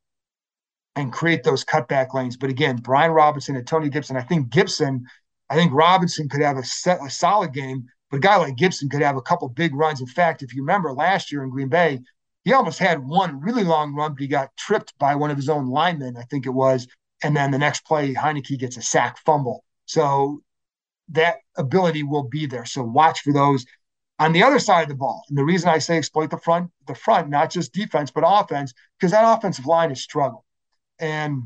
and 0.96 1.12
create 1.12 1.44
those 1.44 1.64
cutback 1.64 2.14
lanes. 2.14 2.38
But 2.38 2.50
again, 2.50 2.78
Brian 2.78 3.12
Robinson 3.12 3.56
and 3.56 3.66
Tony 3.66 3.90
Gibson. 3.90 4.18
I 4.18 4.22
think 4.22 4.50
Gibson. 4.50 5.06
I 5.50 5.56
think 5.56 5.74
Robinson 5.74 6.30
could 6.30 6.42
have 6.42 6.56
a, 6.56 6.64
set, 6.64 7.00
a 7.06 7.10
solid 7.10 7.54
game, 7.54 7.86
but 8.10 8.18
a 8.18 8.20
guy 8.22 8.38
like 8.38 8.56
Gibson 8.56 8.88
could 8.88 9.02
have 9.02 9.18
a 9.18 9.22
couple 9.22 9.50
big 9.50 9.76
runs. 9.76 10.00
In 10.00 10.08
fact, 10.08 10.44
if 10.44 10.54
you 10.54 10.62
remember 10.62 10.94
last 10.94 11.30
year 11.30 11.44
in 11.44 11.50
Green 11.50 11.68
Bay, 11.68 12.00
he 12.46 12.54
almost 12.54 12.80
had 12.80 13.06
one 13.06 13.42
really 13.42 13.66
long 13.66 13.94
run, 13.94 14.14
but 14.14 14.22
he 14.22 14.28
got 14.28 14.56
tripped 14.56 14.98
by 14.98 15.14
one 15.14 15.30
of 15.30 15.36
his 15.36 15.50
own 15.50 15.68
linemen, 15.70 16.16
I 16.16 16.24
think 16.24 16.46
it 16.46 16.52
was. 16.52 16.88
And 17.22 17.36
then 17.36 17.52
the 17.52 17.58
next 17.58 17.86
play, 17.86 18.14
Heinicke 18.14 18.58
gets 18.58 18.78
a 18.78 18.82
sack 18.82 19.18
fumble. 19.26 19.66
So 19.86 20.42
that 21.12 21.38
ability 21.58 22.04
will 22.04 22.24
be 22.24 22.46
there. 22.46 22.66
So 22.66 22.84
watch 22.84 23.22
for 23.22 23.34
those. 23.34 23.66
On 24.20 24.34
the 24.34 24.44
other 24.44 24.60
side 24.60 24.84
of 24.84 24.90
the 24.90 24.96
ball, 24.96 25.24
and 25.30 25.38
the 25.38 25.44
reason 25.44 25.70
I 25.70 25.80
say 25.80 25.98
exploit 25.98 26.30
the 26.30 26.38
front, 26.38 26.70
the 26.86 26.94
front, 26.94 27.30
not 27.30 27.50
just 27.50 27.74
defense, 27.74 28.12
but 28.12 28.24
offense, 28.26 28.74
because 29.00 29.12
that 29.12 29.26
offensive 29.26 29.66
line 29.66 29.90
has 29.90 30.02
struggled. 30.02 30.44
And 31.00 31.44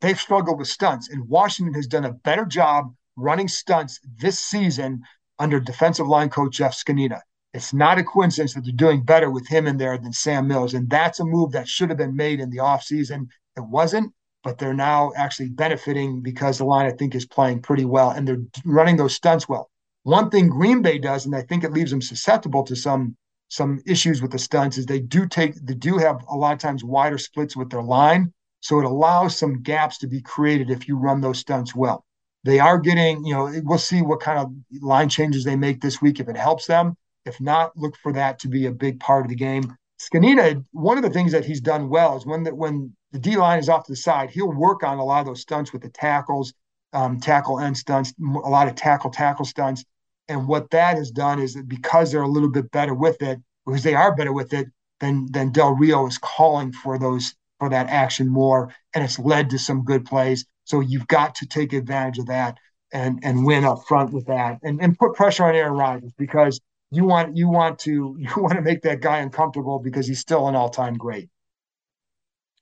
they've 0.00 0.18
struggled 0.18 0.58
with 0.58 0.68
stunts. 0.68 1.08
And 1.08 1.28
Washington 1.28 1.74
has 1.74 1.88
done 1.88 2.04
a 2.04 2.12
better 2.12 2.44
job 2.44 2.94
running 3.16 3.48
stunts 3.48 4.00
this 4.18 4.38
season 4.38 5.02
under 5.38 5.58
defensive 5.58 6.06
line 6.06 6.30
coach 6.30 6.56
Jeff 6.56 6.74
Zgonina. 6.74 7.20
It's 7.52 7.72
not 7.72 7.98
a 7.98 8.04
coincidence 8.04 8.54
that 8.54 8.64
they're 8.64 8.72
doing 8.72 9.02
better 9.02 9.30
with 9.30 9.48
him 9.48 9.66
in 9.66 9.76
there 9.76 9.98
than 9.98 10.12
Sam 10.12 10.46
Mills. 10.46 10.74
And 10.74 10.88
that's 10.88 11.20
a 11.20 11.24
move 11.24 11.52
that 11.52 11.68
should 11.68 11.88
have 11.88 11.98
been 11.98 12.16
made 12.16 12.38
in 12.38 12.50
the 12.50 12.58
offseason. 12.58 13.26
It 13.56 13.64
wasn't, 13.64 14.12
but 14.44 14.58
they're 14.58 14.74
now 14.74 15.10
actually 15.16 15.48
benefiting 15.48 16.20
because 16.20 16.58
the 16.58 16.64
line, 16.64 16.86
I 16.86 16.92
think, 16.92 17.14
is 17.14 17.26
playing 17.26 17.62
pretty 17.62 17.86
well 17.86 18.10
and 18.10 18.28
they're 18.28 18.42
running 18.64 18.96
those 18.96 19.14
stunts 19.14 19.48
well. 19.48 19.70
One 20.04 20.30
thing 20.30 20.48
Green 20.48 20.82
Bay 20.82 20.98
does, 20.98 21.24
and 21.24 21.34
I 21.34 21.42
think 21.42 21.64
it 21.64 21.72
leaves 21.72 21.90
them 21.90 22.02
susceptible 22.02 22.62
to 22.64 22.76
some 22.76 23.16
some 23.48 23.80
issues 23.86 24.20
with 24.20 24.32
the 24.32 24.38
stunts, 24.38 24.78
is 24.78 24.86
they 24.86 25.00
do 25.00 25.26
take 25.26 25.54
they 25.64 25.74
do 25.74 25.96
have 25.96 26.22
a 26.30 26.36
lot 26.36 26.52
of 26.52 26.58
times 26.58 26.84
wider 26.84 27.18
splits 27.18 27.56
with 27.56 27.70
their 27.70 27.82
line. 27.82 28.32
So 28.60 28.78
it 28.78 28.84
allows 28.84 29.36
some 29.36 29.62
gaps 29.62 29.98
to 29.98 30.06
be 30.06 30.20
created 30.20 30.70
if 30.70 30.88
you 30.88 30.96
run 30.96 31.20
those 31.20 31.38
stunts 31.38 31.74
well. 31.74 32.04
They 32.44 32.60
are 32.60 32.78
getting, 32.78 33.24
you 33.24 33.34
know, 33.34 33.50
we'll 33.64 33.78
see 33.78 34.02
what 34.02 34.20
kind 34.20 34.38
of 34.38 34.52
line 34.82 35.08
changes 35.08 35.44
they 35.44 35.56
make 35.56 35.80
this 35.80 36.02
week 36.02 36.20
if 36.20 36.28
it 36.28 36.36
helps 36.36 36.66
them. 36.66 36.96
If 37.24 37.40
not, 37.40 37.76
look 37.76 37.96
for 37.96 38.12
that 38.12 38.38
to 38.40 38.48
be 38.48 38.66
a 38.66 38.70
big 38.70 39.00
part 39.00 39.24
of 39.24 39.30
the 39.30 39.34
game. 39.34 39.74
Zgonina, 40.00 40.62
one 40.72 40.98
of 40.98 41.02
the 41.02 41.10
things 41.10 41.32
that 41.32 41.44
he's 41.44 41.60
done 41.60 41.88
well 41.88 42.16
is 42.16 42.26
when 42.26 42.42
that 42.42 42.56
when 42.56 42.94
the 43.14 43.20
D 43.20 43.36
line 43.36 43.60
is 43.60 43.68
off 43.68 43.84
to 43.84 43.92
the 43.92 43.96
side, 43.96 44.30
he'll 44.30 44.52
work 44.52 44.82
on 44.82 44.98
a 44.98 45.04
lot 45.04 45.20
of 45.20 45.26
those 45.26 45.42
stunts 45.42 45.72
with 45.72 45.82
the 45.82 45.88
tackles, 45.88 46.52
um, 46.92 47.20
tackle 47.20 47.60
end 47.60 47.76
stunts, 47.76 48.12
a 48.20 48.50
lot 48.50 48.66
of 48.66 48.74
tackle 48.74 49.10
tackle 49.10 49.44
stunts. 49.44 49.84
And 50.26 50.48
what 50.48 50.70
that 50.70 50.96
has 50.96 51.12
done 51.12 51.38
is 51.38 51.54
that 51.54 51.68
because 51.68 52.10
they're 52.10 52.22
a 52.22 52.28
little 52.28 52.50
bit 52.50 52.72
better 52.72 52.92
with 52.92 53.22
it, 53.22 53.38
because 53.64 53.84
they 53.84 53.94
are 53.94 54.16
better 54.16 54.32
with 54.32 54.52
it, 54.52 54.66
then 54.98 55.28
then 55.30 55.52
Del 55.52 55.76
Rio 55.76 56.08
is 56.08 56.18
calling 56.18 56.72
for 56.72 56.98
those 56.98 57.36
for 57.60 57.68
that 57.70 57.88
action 57.88 58.28
more, 58.28 58.74
and 58.94 59.04
it's 59.04 59.20
led 59.20 59.48
to 59.50 59.60
some 59.60 59.84
good 59.84 60.04
plays. 60.04 60.44
So 60.64 60.80
you've 60.80 61.06
got 61.06 61.36
to 61.36 61.46
take 61.46 61.72
advantage 61.72 62.18
of 62.18 62.26
that 62.26 62.58
and 62.92 63.20
and 63.22 63.46
win 63.46 63.64
up 63.64 63.84
front 63.86 64.12
with 64.12 64.26
that, 64.26 64.58
and 64.64 64.82
and 64.82 64.98
put 64.98 65.14
pressure 65.14 65.44
on 65.44 65.54
Aaron 65.54 65.74
Rodgers 65.74 66.12
because 66.18 66.60
you 66.90 67.04
want 67.04 67.36
you 67.36 67.48
want 67.48 67.78
to 67.80 68.16
you 68.18 68.30
want 68.36 68.54
to 68.54 68.62
make 68.62 68.82
that 68.82 69.00
guy 69.00 69.18
uncomfortable 69.18 69.78
because 69.78 70.08
he's 70.08 70.18
still 70.18 70.48
an 70.48 70.56
all 70.56 70.68
time 70.68 70.94
great. 70.94 71.28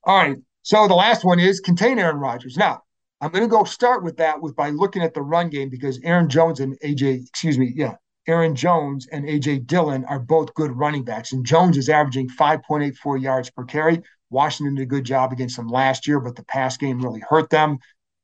All 0.05 0.17
right, 0.17 0.37
so 0.63 0.87
the 0.87 0.95
last 0.95 1.23
one 1.23 1.39
is 1.39 1.59
contain 1.61 1.97
Aaron 1.97 2.17
Rodgers. 2.17 2.57
Now 2.57 2.81
I'm 3.21 3.31
going 3.31 3.43
to 3.43 3.47
go 3.47 3.63
start 3.63 4.03
with 4.03 4.17
that 4.17 4.41
with 4.41 4.53
by 4.53 4.69
looking 4.69 5.01
at 5.01 5.13
the 5.13 5.21
run 5.21 5.49
game 5.49 5.69
because 5.69 5.97
Aaron 6.03 6.27
Jones 6.27 6.59
and 6.59 6.77
AJ, 6.81 7.27
excuse 7.27 7.57
me, 7.57 7.71
yeah, 7.73 7.95
Aaron 8.27 8.53
Jones 8.53 9.07
and 9.13 9.23
AJ 9.25 9.65
Dillon 9.65 10.03
are 10.05 10.19
both 10.19 10.53
good 10.55 10.71
running 10.71 11.05
backs, 11.05 11.31
and 11.31 11.45
Jones 11.45 11.77
is 11.77 11.87
averaging 11.87 12.27
5.84 12.29 13.21
yards 13.21 13.49
per 13.49 13.63
carry. 13.63 14.01
Washington 14.29 14.75
did 14.75 14.83
a 14.83 14.87
good 14.87 15.05
job 15.05 15.31
against 15.31 15.55
them 15.55 15.67
last 15.67 16.05
year, 16.05 16.19
but 16.19 16.35
the 16.35 16.43
pass 16.43 16.75
game 16.75 17.01
really 17.01 17.21
hurt 17.21 17.49
them. 17.49 17.77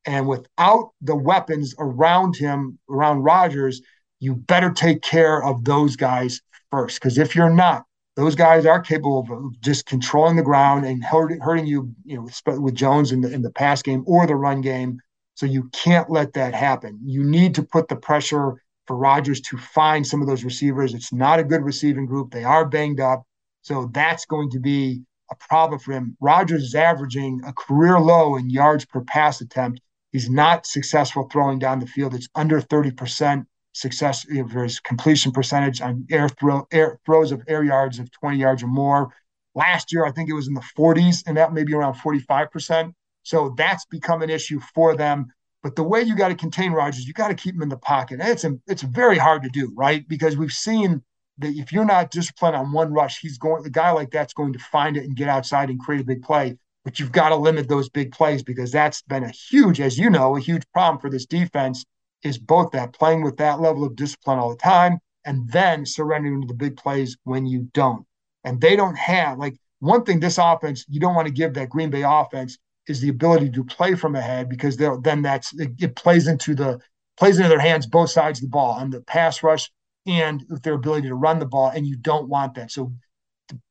And 0.05 0.27
without 0.27 0.91
the 1.01 1.15
weapons 1.15 1.75
around 1.79 2.35
him, 2.35 2.77
around 2.89 3.23
Rodgers, 3.23 3.81
you 4.19 4.35
better 4.35 4.71
take 4.71 5.01
care 5.01 5.41
of 5.41 5.63
those 5.63 5.95
guys 5.95 6.41
first. 6.71 6.99
Because 6.99 7.17
if 7.17 7.35
you're 7.35 7.49
not, 7.49 7.85
those 8.19 8.35
guys 8.35 8.65
are 8.65 8.81
capable 8.81 9.25
of 9.29 9.61
just 9.61 9.85
controlling 9.85 10.35
the 10.35 10.43
ground 10.43 10.85
and 10.85 11.03
hurting, 11.03 11.39
hurting 11.39 11.65
you, 11.65 11.93
you 12.03 12.15
know, 12.15 12.23
with, 12.23 12.59
with 12.59 12.75
Jones 12.75 13.11
in 13.11 13.21
the 13.21 13.31
in 13.31 13.41
the 13.41 13.51
pass 13.51 13.81
game 13.81 14.03
or 14.05 14.27
the 14.27 14.35
run 14.35 14.61
game. 14.61 14.99
So 15.35 15.45
you 15.45 15.69
can't 15.69 16.09
let 16.09 16.33
that 16.33 16.53
happen. 16.53 16.99
You 17.01 17.23
need 17.23 17.55
to 17.55 17.63
put 17.63 17.87
the 17.87 17.95
pressure 17.95 18.61
for 18.87 18.97
Rodgers 18.97 19.39
to 19.41 19.57
find 19.57 20.05
some 20.05 20.21
of 20.21 20.27
those 20.27 20.43
receivers. 20.43 20.93
It's 20.93 21.13
not 21.13 21.39
a 21.39 21.43
good 21.43 21.63
receiving 21.63 22.05
group. 22.05 22.31
They 22.31 22.43
are 22.43 22.65
banged 22.65 22.99
up. 22.99 23.23
So 23.61 23.89
that's 23.93 24.25
going 24.25 24.49
to 24.51 24.59
be 24.59 25.01
a 25.31 25.35
problem 25.35 25.79
for 25.79 25.93
him. 25.93 26.17
Rodgers 26.19 26.63
is 26.63 26.75
averaging 26.75 27.41
a 27.45 27.53
career 27.53 27.99
low 27.99 28.35
in 28.35 28.49
yards 28.49 28.85
per 28.85 29.01
pass 29.01 29.41
attempt. 29.41 29.79
He's 30.11 30.29
not 30.29 30.65
successful 30.65 31.29
throwing 31.31 31.59
down 31.59 31.79
the 31.79 31.87
field. 31.87 32.15
It's 32.15 32.27
under 32.35 32.59
30% 32.59 33.45
success 33.73 34.25
for 34.51 34.63
his 34.63 34.79
completion 34.79 35.31
percentage 35.31 35.81
on 35.81 36.05
air 36.09 36.29
throw 36.29 36.67
air 36.71 36.99
throws 37.05 37.31
of 37.31 37.41
air 37.47 37.63
yards 37.63 37.99
of 37.99 38.11
20 38.11 38.37
yards 38.37 38.63
or 38.63 38.67
more. 38.67 39.13
Last 39.55 39.91
year, 39.91 40.05
I 40.05 40.11
think 40.11 40.29
it 40.29 40.33
was 40.33 40.47
in 40.47 40.53
the 40.53 40.63
40s, 40.77 41.23
and 41.25 41.37
that 41.37 41.53
may 41.53 41.63
be 41.63 41.73
around 41.73 41.95
45%. 41.95 42.93
So 43.23 43.53
that's 43.57 43.85
become 43.85 44.21
an 44.21 44.29
issue 44.29 44.59
for 44.73 44.95
them. 44.95 45.27
But 45.61 45.75
the 45.75 45.83
way 45.83 46.01
you 46.01 46.15
got 46.15 46.29
to 46.29 46.35
contain 46.35 46.71
Rodgers, 46.71 47.05
you 47.05 47.13
got 47.13 47.27
to 47.27 47.33
keep 47.33 47.55
him 47.55 47.61
in 47.61 47.69
the 47.69 47.77
pocket. 47.77 48.21
And 48.21 48.29
it's 48.29 48.45
it's 48.67 48.83
very 48.83 49.17
hard 49.17 49.43
to 49.43 49.49
do, 49.49 49.71
right? 49.75 50.07
Because 50.07 50.37
we've 50.37 50.51
seen 50.51 51.03
that 51.39 51.49
if 51.49 51.71
you're 51.71 51.85
not 51.85 52.11
disciplined 52.11 52.55
on 52.55 52.71
one 52.71 52.93
rush, 52.93 53.19
he's 53.19 53.37
going 53.37 53.65
a 53.65 53.69
guy 53.69 53.91
like 53.91 54.11
that's 54.11 54.33
going 54.33 54.53
to 54.53 54.59
find 54.59 54.97
it 54.97 55.03
and 55.03 55.15
get 55.15 55.27
outside 55.27 55.69
and 55.69 55.79
create 55.79 56.01
a 56.01 56.05
big 56.05 56.23
play. 56.23 56.57
But 56.85 56.99
you've 56.99 57.11
got 57.11 57.29
to 57.29 57.35
limit 57.35 57.67
those 57.67 57.89
big 57.89 58.13
plays 58.13 58.41
because 58.41 58.71
that's 58.71 59.01
been 59.01 59.23
a 59.23 59.31
huge, 59.31 59.81
as 59.81 59.97
you 59.97 60.09
know, 60.09 60.37
a 60.37 60.39
huge 60.39 60.63
problem 60.73 61.01
for 61.01 61.09
this 61.09 61.25
defense 61.25 61.85
is 62.23 62.37
both 62.37 62.71
that 62.71 62.93
playing 62.93 63.23
with 63.23 63.37
that 63.37 63.59
level 63.59 63.83
of 63.83 63.95
discipline 63.95 64.39
all 64.39 64.49
the 64.49 64.55
time 64.55 64.99
and 65.25 65.49
then 65.51 65.85
surrendering 65.85 66.41
to 66.41 66.47
the 66.47 66.53
big 66.53 66.77
plays 66.77 67.17
when 67.23 67.45
you 67.45 67.69
don't. 67.73 68.05
And 68.43 68.59
they 68.59 68.75
don't 68.75 68.97
have 68.97 69.37
like 69.37 69.55
one 69.79 70.03
thing 70.03 70.19
this 70.19 70.37
offense 70.37 70.85
you 70.89 70.99
don't 70.99 71.15
want 71.15 71.27
to 71.27 71.33
give 71.33 71.53
that 71.53 71.69
Green 71.69 71.89
Bay 71.89 72.03
offense 72.05 72.57
is 72.87 73.01
the 73.01 73.09
ability 73.09 73.51
to 73.51 73.63
play 73.63 73.95
from 73.95 74.15
ahead 74.15 74.49
because 74.49 74.77
then 74.77 75.21
that's 75.21 75.53
it, 75.59 75.71
it 75.79 75.95
plays 75.95 76.27
into 76.27 76.55
the 76.55 76.79
plays 77.17 77.37
into 77.37 77.49
their 77.49 77.59
hands 77.59 77.85
both 77.85 78.09
sides 78.09 78.39
of 78.39 78.43
the 78.43 78.49
ball 78.49 78.71
on 78.71 78.89
the 78.89 79.01
pass 79.01 79.43
rush 79.43 79.69
and 80.05 80.43
their 80.63 80.73
ability 80.73 81.07
to 81.07 81.15
run 81.15 81.39
the 81.39 81.45
ball 81.45 81.69
and 81.69 81.85
you 81.85 81.95
don't 81.95 82.29
want 82.29 82.55
that. 82.55 82.71
So 82.71 82.91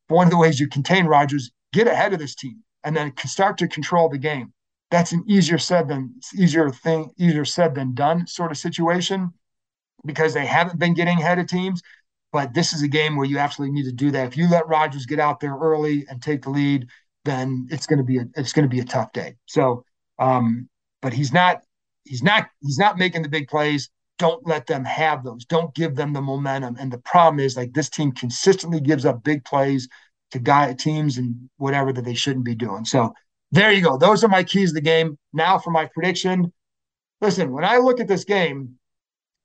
one 0.08 0.26
of 0.26 0.30
the 0.30 0.38
ways 0.38 0.60
you 0.60 0.68
contain 0.68 1.06
Rodgers, 1.06 1.50
get 1.72 1.86
ahead 1.86 2.12
of 2.12 2.18
this 2.18 2.34
team 2.34 2.62
and 2.84 2.96
then 2.96 3.12
start 3.24 3.58
to 3.58 3.68
control 3.68 4.08
the 4.08 4.18
game 4.18 4.52
that's 4.90 5.12
an 5.12 5.24
easier 5.26 5.58
said 5.58 5.88
than 5.88 6.14
easier 6.34 6.70
thing, 6.70 7.10
easier 7.18 7.44
said 7.44 7.74
than 7.74 7.94
done 7.94 8.26
sort 8.26 8.50
of 8.50 8.58
situation 8.58 9.32
because 10.04 10.34
they 10.34 10.46
haven't 10.46 10.78
been 10.78 10.94
getting 10.94 11.18
ahead 11.18 11.38
of 11.38 11.46
teams. 11.46 11.82
But 12.32 12.54
this 12.54 12.72
is 12.72 12.82
a 12.82 12.88
game 12.88 13.16
where 13.16 13.26
you 13.26 13.38
absolutely 13.38 13.74
need 13.74 13.88
to 13.88 13.92
do 13.92 14.10
that. 14.10 14.26
If 14.26 14.36
you 14.36 14.50
let 14.50 14.68
Rodgers 14.68 15.06
get 15.06 15.18
out 15.18 15.40
there 15.40 15.56
early 15.56 16.06
and 16.08 16.22
take 16.22 16.42
the 16.42 16.50
lead, 16.50 16.86
then 17.24 17.66
it's 17.70 17.86
going 17.86 17.98
to 17.98 18.04
be 18.04 18.18
a 18.18 18.26
it's 18.36 18.52
going 18.52 18.68
to 18.68 18.74
be 18.74 18.80
a 18.80 18.84
tough 18.84 19.12
day. 19.12 19.36
So, 19.46 19.84
um, 20.18 20.68
but 21.00 21.12
he's 21.12 21.32
not 21.32 21.62
he's 22.04 22.22
not 22.22 22.48
he's 22.60 22.78
not 22.78 22.98
making 22.98 23.22
the 23.22 23.28
big 23.28 23.48
plays. 23.48 23.90
Don't 24.18 24.46
let 24.46 24.66
them 24.66 24.84
have 24.84 25.24
those. 25.24 25.44
Don't 25.44 25.74
give 25.74 25.94
them 25.94 26.12
the 26.12 26.20
momentum. 26.20 26.76
And 26.78 26.92
the 26.92 26.98
problem 26.98 27.40
is 27.40 27.56
like 27.56 27.72
this 27.72 27.88
team 27.88 28.12
consistently 28.12 28.80
gives 28.80 29.06
up 29.06 29.22
big 29.22 29.44
plays 29.44 29.88
to 30.32 30.38
guy 30.38 30.72
teams 30.74 31.18
and 31.18 31.48
whatever 31.56 31.92
that 31.92 32.04
they 32.04 32.14
shouldn't 32.14 32.44
be 32.44 32.54
doing. 32.54 32.84
So 32.84 33.14
there 33.50 33.72
you 33.72 33.82
go. 33.82 33.96
Those 33.96 34.24
are 34.24 34.28
my 34.28 34.44
keys 34.44 34.70
to 34.70 34.74
the 34.74 34.80
game. 34.80 35.18
Now 35.32 35.58
for 35.58 35.70
my 35.70 35.88
prediction. 35.94 36.52
Listen, 37.20 37.52
when 37.52 37.64
I 37.64 37.78
look 37.78 38.00
at 38.00 38.08
this 38.08 38.24
game, 38.24 38.78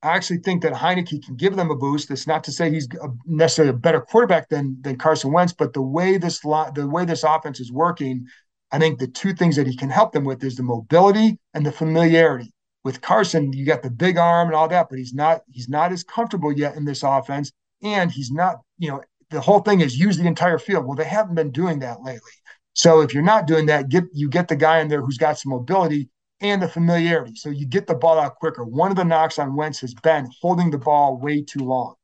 I 0.04 0.10
actually 0.10 0.40
think 0.40 0.62
that 0.64 0.74
Heinicke 0.74 1.26
can 1.26 1.36
give 1.38 1.56
them 1.56 1.72
a 1.72 1.76
boost. 1.76 2.12
It's 2.12 2.28
not 2.28 2.44
to 2.44 2.52
say 2.52 2.70
he's 2.70 2.90
a, 3.02 3.08
necessarily 3.26 3.70
a 3.70 3.78
better 3.78 4.02
quarterback 4.02 4.50
than 4.50 4.78
than 4.82 4.98
Carson 4.98 5.32
Wentz, 5.32 5.54
but 5.54 5.74
the 5.74 5.82
way 5.82 6.18
this 6.18 6.40
the 6.40 6.90
way 6.92 7.06
this 7.06 7.24
offense 7.24 7.62
is 7.62 7.72
working, 7.72 8.28
I 8.72 8.80
think 8.80 9.00
the 9.00 9.08
two 9.08 9.34
things 9.34 9.56
that 9.56 9.66
he 9.66 9.78
can 9.78 9.90
help 9.90 10.12
them 10.12 10.26
with 10.26 10.44
is 10.44 10.58
the 10.58 10.64
mobility 10.64 11.40
and 11.54 11.66
the 11.66 11.72
familiarity. 11.72 12.52
With 12.84 13.00
Carson, 13.00 13.54
you 13.54 13.66
got 13.66 13.82
the 13.82 13.90
big 13.90 14.18
arm 14.18 14.50
and 14.50 14.56
all 14.56 14.68
that, 14.68 14.88
but 14.90 15.00
he's 15.00 15.14
not 15.14 15.42
he's 15.50 15.70
not 15.70 15.94
as 15.94 16.04
comfortable 16.04 16.52
yet 16.52 16.76
in 16.76 16.84
this 16.84 17.02
offense, 17.02 17.54
and 17.82 18.12
he's 18.12 18.30
not 18.30 18.58
you 18.78 18.90
know 18.90 19.02
the 19.30 19.40
whole 19.40 19.62
thing 19.62 19.80
is 19.80 19.98
use 19.98 20.18
the 20.18 20.28
entire 20.28 20.60
field. 20.60 20.86
Well, 20.86 20.98
they 20.98 21.06
haven't 21.06 21.36
been 21.36 21.52
doing 21.52 21.80
that 21.80 22.02
lately. 22.02 22.32
So 22.74 23.02
if 23.02 23.14
you're 23.14 23.24
not 23.24 23.48
doing 23.48 23.68
that, 23.68 23.90
get 23.90 24.06
you 24.14 24.30
get 24.30 24.48
the 24.48 24.56
guy 24.56 24.80
in 24.80 24.88
there 24.88 25.02
who's 25.02 25.18
got 25.18 25.38
some 25.38 25.52
mobility 25.52 26.10
and 26.42 26.62
the 26.62 26.68
familiarity. 26.68 27.36
So 27.36 27.50
you 27.50 27.66
get 27.66 27.88
the 27.88 27.96
ball 27.96 28.20
out 28.20 28.36
quicker. 28.36 28.66
One 28.66 28.92
of 28.92 28.98
the 28.98 29.06
knocks 29.06 29.40
on 29.40 29.56
Wentz 29.56 29.80
has 29.82 29.94
been 29.94 30.28
holding 30.42 30.72
the 30.72 30.78
ball 30.78 31.18
way 31.18 31.42
too 31.42 31.60
long. 31.60 31.96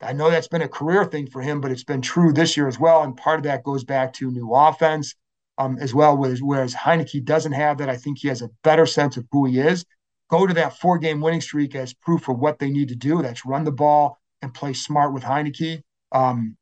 I 0.00 0.12
know 0.12 0.30
that's 0.30 0.48
been 0.48 0.62
a 0.62 0.68
career 0.68 1.04
thing 1.04 1.28
for 1.28 1.40
him, 1.40 1.60
but 1.60 1.70
it's 1.70 1.84
been 1.84 2.02
true 2.02 2.32
this 2.32 2.56
year 2.56 2.66
as 2.66 2.78
well. 2.78 3.02
And 3.02 3.16
part 3.16 3.38
of 3.38 3.44
that 3.44 3.62
goes 3.62 3.84
back 3.84 4.12
to 4.14 4.30
new 4.30 4.52
offense 4.52 5.14
um, 5.58 5.78
as 5.78 5.94
well. 5.94 6.16
Whereas, 6.16 6.42
whereas 6.42 6.74
Heinicke 6.74 7.24
doesn't 7.24 7.52
have 7.52 7.78
that, 7.78 7.88
I 7.88 7.96
think 7.96 8.18
he 8.18 8.28
has 8.28 8.42
a 8.42 8.50
better 8.64 8.86
sense 8.86 9.16
of 9.16 9.26
who 9.30 9.46
he 9.46 9.60
is. 9.60 9.84
Go 10.28 10.46
to 10.46 10.54
that 10.54 10.78
four 10.78 10.98
game 10.98 11.20
winning 11.20 11.40
streak 11.40 11.74
as 11.74 11.94
proof 11.94 12.28
of 12.28 12.38
what 12.38 12.58
they 12.58 12.70
need 12.70 12.88
to 12.88 12.96
do. 12.96 13.22
That's 13.22 13.46
run 13.46 13.64
the 13.64 13.72
ball 13.72 14.18
and 14.40 14.52
play 14.52 14.72
smart 14.72 15.12
with 15.12 15.22
Heinicke. 15.22 15.82
Um, 16.10 16.56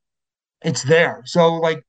it's 0.63 0.83
there. 0.83 1.23
So, 1.25 1.55
like, 1.55 1.83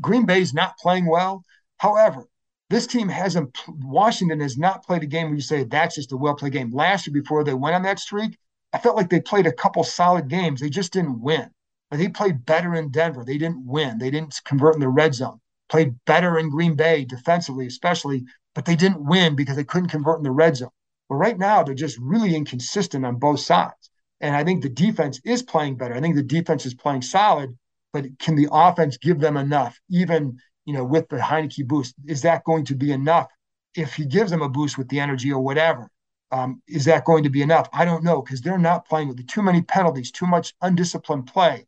Green 0.00 0.26
Bay's 0.26 0.54
not 0.54 0.78
playing 0.78 1.06
well. 1.06 1.44
However, 1.78 2.26
this 2.70 2.86
team 2.86 3.08
hasn't, 3.08 3.56
Washington 3.68 4.40
has 4.40 4.56
not 4.56 4.84
played 4.84 5.02
a 5.02 5.06
game 5.06 5.26
where 5.26 5.36
you 5.36 5.42
say 5.42 5.64
that's 5.64 5.94
just 5.94 6.12
a 6.12 6.16
well 6.16 6.34
played 6.34 6.52
game. 6.52 6.74
Last 6.74 7.06
year, 7.06 7.14
before 7.14 7.44
they 7.44 7.54
went 7.54 7.74
on 7.76 7.82
that 7.82 7.98
streak, 7.98 8.36
I 8.72 8.78
felt 8.78 8.96
like 8.96 9.10
they 9.10 9.20
played 9.20 9.46
a 9.46 9.52
couple 9.52 9.84
solid 9.84 10.28
games. 10.28 10.60
They 10.60 10.70
just 10.70 10.92
didn't 10.92 11.20
win. 11.20 11.50
They 11.90 12.08
played 12.08 12.44
better 12.44 12.74
in 12.74 12.90
Denver. 12.90 13.24
They 13.24 13.38
didn't 13.38 13.64
win. 13.64 13.98
They 13.98 14.10
didn't 14.10 14.40
convert 14.44 14.74
in 14.74 14.80
the 14.80 14.88
red 14.88 15.14
zone. 15.14 15.40
Played 15.68 15.94
better 16.06 16.38
in 16.38 16.50
Green 16.50 16.74
Bay 16.74 17.04
defensively, 17.04 17.66
especially, 17.66 18.24
but 18.54 18.64
they 18.64 18.74
didn't 18.74 19.04
win 19.04 19.36
because 19.36 19.56
they 19.56 19.64
couldn't 19.64 19.90
convert 19.90 20.18
in 20.18 20.24
the 20.24 20.30
red 20.30 20.56
zone. 20.56 20.70
But 21.08 21.16
right 21.16 21.38
now, 21.38 21.62
they're 21.62 21.74
just 21.74 21.98
really 21.98 22.34
inconsistent 22.34 23.04
on 23.04 23.16
both 23.16 23.40
sides. 23.40 23.90
And 24.20 24.34
I 24.34 24.42
think 24.42 24.62
the 24.62 24.68
defense 24.68 25.20
is 25.24 25.42
playing 25.42 25.76
better. 25.76 25.94
I 25.94 26.00
think 26.00 26.16
the 26.16 26.22
defense 26.22 26.66
is 26.66 26.74
playing 26.74 27.02
solid, 27.02 27.56
but 27.94 28.18
can 28.18 28.34
the 28.34 28.48
offense 28.50 28.98
give 28.98 29.20
them 29.20 29.36
enough, 29.36 29.80
even 29.88 30.36
you 30.64 30.74
know, 30.74 30.84
with 30.84 31.08
the 31.08 31.16
Heinicke 31.16 31.66
boost? 31.66 31.94
Is 32.06 32.22
that 32.22 32.42
going 32.42 32.64
to 32.66 32.74
be 32.74 32.90
enough 32.90 33.28
if 33.76 33.94
he 33.94 34.04
gives 34.04 34.32
them 34.32 34.42
a 34.42 34.48
boost 34.48 34.76
with 34.76 34.88
the 34.88 34.98
energy 34.98 35.32
or 35.32 35.40
whatever? 35.40 35.88
Um, 36.32 36.60
is 36.66 36.86
that 36.86 37.04
going 37.04 37.22
to 37.22 37.30
be 37.30 37.40
enough? 37.40 37.68
I 37.72 37.84
don't 37.84 38.02
know 38.02 38.20
because 38.20 38.40
they're 38.40 38.58
not 38.58 38.88
playing 38.88 39.06
with 39.06 39.24
too 39.28 39.42
many 39.42 39.62
penalties, 39.62 40.10
too 40.10 40.26
much 40.26 40.54
undisciplined 40.60 41.28
play. 41.28 41.66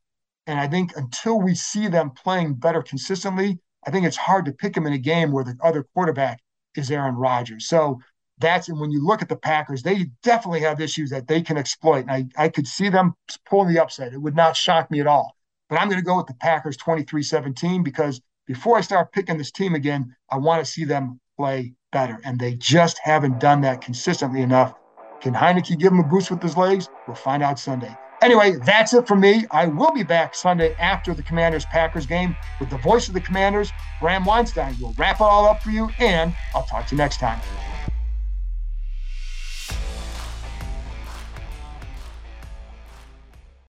And 0.49 0.59
I 0.59 0.67
think 0.67 0.97
until 0.97 1.41
we 1.41 1.55
see 1.55 1.87
them 1.87 2.11
playing 2.11 2.55
better 2.55 2.83
consistently, 2.83 3.61
I 3.87 3.93
think 3.93 4.05
it's 4.05 4.17
hard 4.17 4.47
to 4.47 4.53
pick 4.53 4.75
them 4.75 4.87
in 4.87 4.95
a 4.95 4.99
game 4.99 5.31
where 5.31 5.45
the 5.45 5.57
other 5.63 5.85
quarterback 5.95 6.41
is 6.75 6.91
Aaron 6.91 7.15
Rodgers. 7.15 7.69
So 7.69 8.01
that's 8.39 8.69
and 8.69 8.81
when 8.81 8.91
you 8.91 9.07
look 9.07 9.23
at 9.23 9.29
the 9.29 9.37
Packers, 9.37 9.85
they 9.85 10.07
definitely 10.25 10.63
have 10.63 10.81
issues 10.81 11.11
that 11.11 11.29
they 11.29 11.41
can 11.41 11.57
exploit. 11.57 12.07
And 12.09 12.11
I, 12.11 12.27
I 12.37 12.49
could 12.49 12.67
see 12.67 12.89
them 12.89 13.15
pulling 13.49 13.73
the 13.73 13.81
upset. 13.81 14.13
It 14.13 14.21
would 14.21 14.35
not 14.35 14.57
shock 14.57 14.91
me 14.91 14.99
at 14.99 15.07
all. 15.07 15.36
But 15.69 15.81
I'm 15.81 15.89
going 15.89 16.01
to 16.01 16.05
go 16.05 16.17
with 16.17 16.27
the 16.27 16.35
Packers 16.35 16.77
23 16.77 17.23
17 17.23 17.83
because 17.83 18.21
before 18.47 18.79
I 18.79 18.81
start 18.81 19.13
picking 19.13 19.39
this 19.39 19.51
team 19.51 19.75
again, 19.75 20.15
I 20.31 20.39
want 20.39 20.65
to 20.65 20.71
see 20.71 20.85
them 20.85 21.21
play 21.37 21.75
better. 21.93 22.21
And 22.25 22.39
they 22.39 22.55
just 22.55 22.99
haven't 23.03 23.41
done 23.41 23.61
that 23.63 23.81
consistently 23.81 24.43
enough. 24.43 24.75
Can 25.21 25.35
Heinicke 25.35 25.79
give 25.79 25.93
him 25.93 25.99
a 25.99 26.05
boost 26.05 26.31
with 26.31 26.43
his 26.43 26.57
legs? 26.57 26.89
We'll 27.07 27.17
find 27.17 27.43
out 27.43 27.59
Sunday. 27.59 27.97
Anyway, 28.23 28.57
that's 28.65 28.95
it 28.95 29.07
for 29.07 29.17
me. 29.17 29.45
I 29.51 29.67
will 29.67 29.93
be 29.93 30.03
back 30.03 30.35
Sunday 30.35 30.75
after 30.77 31.13
the 31.13 31.23
Commanders 31.23 31.67
Packers 31.67 32.07
game 32.07 32.37
with 32.61 32.71
the 32.71 32.79
voice 32.79 33.09
of 33.09 33.15
the 33.15 33.21
Commanders, 33.21 33.73
Bram 34.01 34.25
Weinstein. 34.25 34.75
We'll 34.81 34.95
wrap 34.97 35.17
it 35.17 35.23
all 35.23 35.47
up 35.47 35.63
for 35.63 35.71
you, 35.71 35.91
and 35.99 36.35
I'll 36.55 36.65
talk 36.65 36.87
to 36.87 36.95
you 36.95 36.99
next 36.99 37.19
time. 37.19 37.41